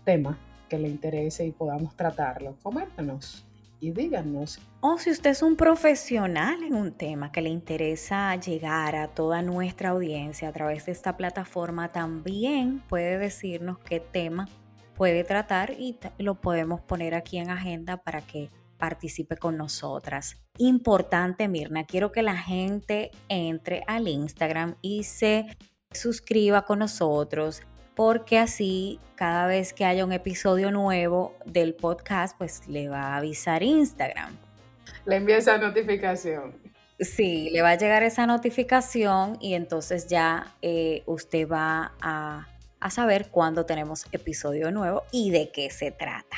tema 0.03 0.37
que 0.69 0.77
le 0.77 0.87
interese 0.89 1.45
y 1.45 1.51
podamos 1.51 1.95
tratarlo. 1.95 2.55
Coméntenos 2.61 3.47
y 3.83 3.91
díganos 3.91 4.59
O 4.79 4.97
si 4.97 5.11
usted 5.11 5.31
es 5.31 5.43
un 5.43 5.57
profesional 5.57 6.63
en 6.63 6.73
un 6.73 6.93
tema 6.93 7.33
que 7.33 7.41
le 7.41 7.49
interesa 7.49 8.33
llegar 8.37 8.95
a 8.95 9.09
toda 9.09 9.41
nuestra 9.41 9.89
audiencia 9.89 10.47
a 10.47 10.53
través 10.53 10.85
de 10.85 10.93
esta 10.93 11.17
plataforma, 11.17 11.91
también 11.91 12.81
puede 12.87 13.17
decirnos 13.17 13.77
qué 13.79 13.99
tema 13.99 14.47
puede 14.95 15.25
tratar 15.25 15.71
y 15.71 15.97
lo 16.17 16.35
podemos 16.35 16.79
poner 16.79 17.13
aquí 17.13 17.37
en 17.39 17.49
agenda 17.49 17.97
para 17.97 18.21
que 18.21 18.49
participe 18.77 19.35
con 19.35 19.57
nosotras. 19.57 20.37
Importante, 20.57 21.49
Mirna, 21.49 21.83
quiero 21.83 22.13
que 22.13 22.21
la 22.21 22.37
gente 22.37 23.11
entre 23.27 23.83
al 23.87 24.07
Instagram 24.07 24.75
y 24.81 25.03
se 25.03 25.57
suscriba 25.91 26.63
con 26.63 26.79
nosotros 26.79 27.61
porque 27.95 28.37
así 28.39 28.99
cada 29.15 29.47
vez 29.47 29.73
que 29.73 29.85
haya 29.85 30.05
un 30.05 30.11
episodio 30.11 30.71
nuevo 30.71 31.35
del 31.45 31.73
podcast, 31.75 32.37
pues 32.37 32.67
le 32.67 32.89
va 32.89 33.13
a 33.13 33.17
avisar 33.17 33.63
Instagram. 33.63 34.37
le 35.05 35.15
envíe 35.15 35.33
esa 35.33 35.57
notificación. 35.57 36.53
Sí, 36.99 37.49
le 37.51 37.61
va 37.61 37.71
a 37.71 37.75
llegar 37.75 38.03
esa 38.03 38.25
notificación 38.27 39.37
y 39.41 39.55
entonces 39.55 40.07
ya 40.07 40.55
eh, 40.61 41.03
usted 41.05 41.47
va 41.47 41.93
a, 42.01 42.47
a 42.79 42.89
saber 42.89 43.29
cuándo 43.29 43.65
tenemos 43.65 44.05
episodio 44.11 44.71
nuevo 44.71 45.03
y 45.11 45.31
de 45.31 45.51
qué 45.51 45.69
se 45.69 45.91
trata. 45.91 46.37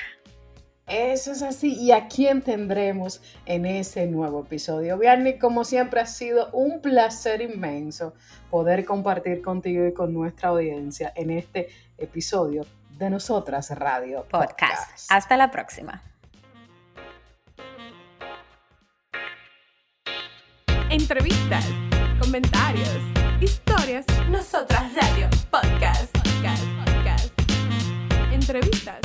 Eso 0.88 1.32
es 1.32 1.42
así. 1.42 1.74
¿Y 1.74 1.92
a 1.92 2.08
quién 2.08 2.42
tendremos 2.42 3.22
en 3.46 3.66
ese 3.66 4.06
nuevo 4.06 4.42
episodio? 4.42 4.98
Vianney, 4.98 5.40
como 5.40 5.64
siempre, 5.64 6.00
ha 6.00 6.06
sido 6.06 6.50
un 6.52 6.80
placer 6.80 7.42
inmenso 7.42 8.14
poder 8.52 8.86
compartir 8.86 9.42
contigo 9.42 9.88
y 9.88 9.94
con 9.94 10.14
nuestra 10.14 10.50
audiencia 10.50 11.12
en 11.16 11.32
este 11.32 11.70
episodio 11.98 12.66
de 13.00 13.10
Nosotras 13.10 13.72
Radio 13.72 14.26
Podcast. 14.30 14.52
Podcast. 14.52 15.12
Hasta 15.12 15.38
la 15.38 15.50
próxima. 15.50 16.04
Entrevistas, 20.92 21.66
comentarios, 22.22 22.90
historias, 23.42 24.06
nosotras 24.30 24.94
radio, 24.94 25.28
podcast, 25.50 26.16
podcast, 26.16 26.64
podcast. 26.86 27.34
Entrevistas, 28.32 29.02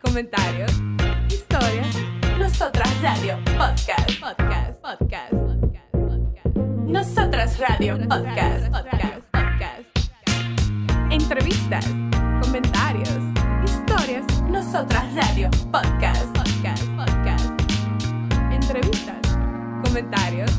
comentarios, 0.00 0.70
nosotras 2.38 2.92
radio, 3.02 3.38
podcast, 3.56 4.20
podcast, 4.20 4.80
podcast, 4.82 5.32
podcast, 5.32 5.92
podcast. 5.92 6.56
Nosotras 6.86 7.58
radio, 7.58 7.96
podcast, 7.96 8.70
podcast, 8.70 9.22
podcast. 9.32 9.84
Entrevistas, 11.10 11.86
comentarios, 12.42 13.08
historias, 13.64 14.26
nosotras 14.50 15.04
radio, 15.14 15.48
podcast, 15.72 16.26
podcast, 16.36 16.84
podcast. 16.94 17.48
Entrevistas, 18.52 19.38
comentarios, 19.82 20.50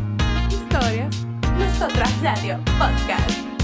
historias, 0.49 1.25
nosotras 1.59 2.11
radio, 2.23 2.57
podcast. 2.79 3.56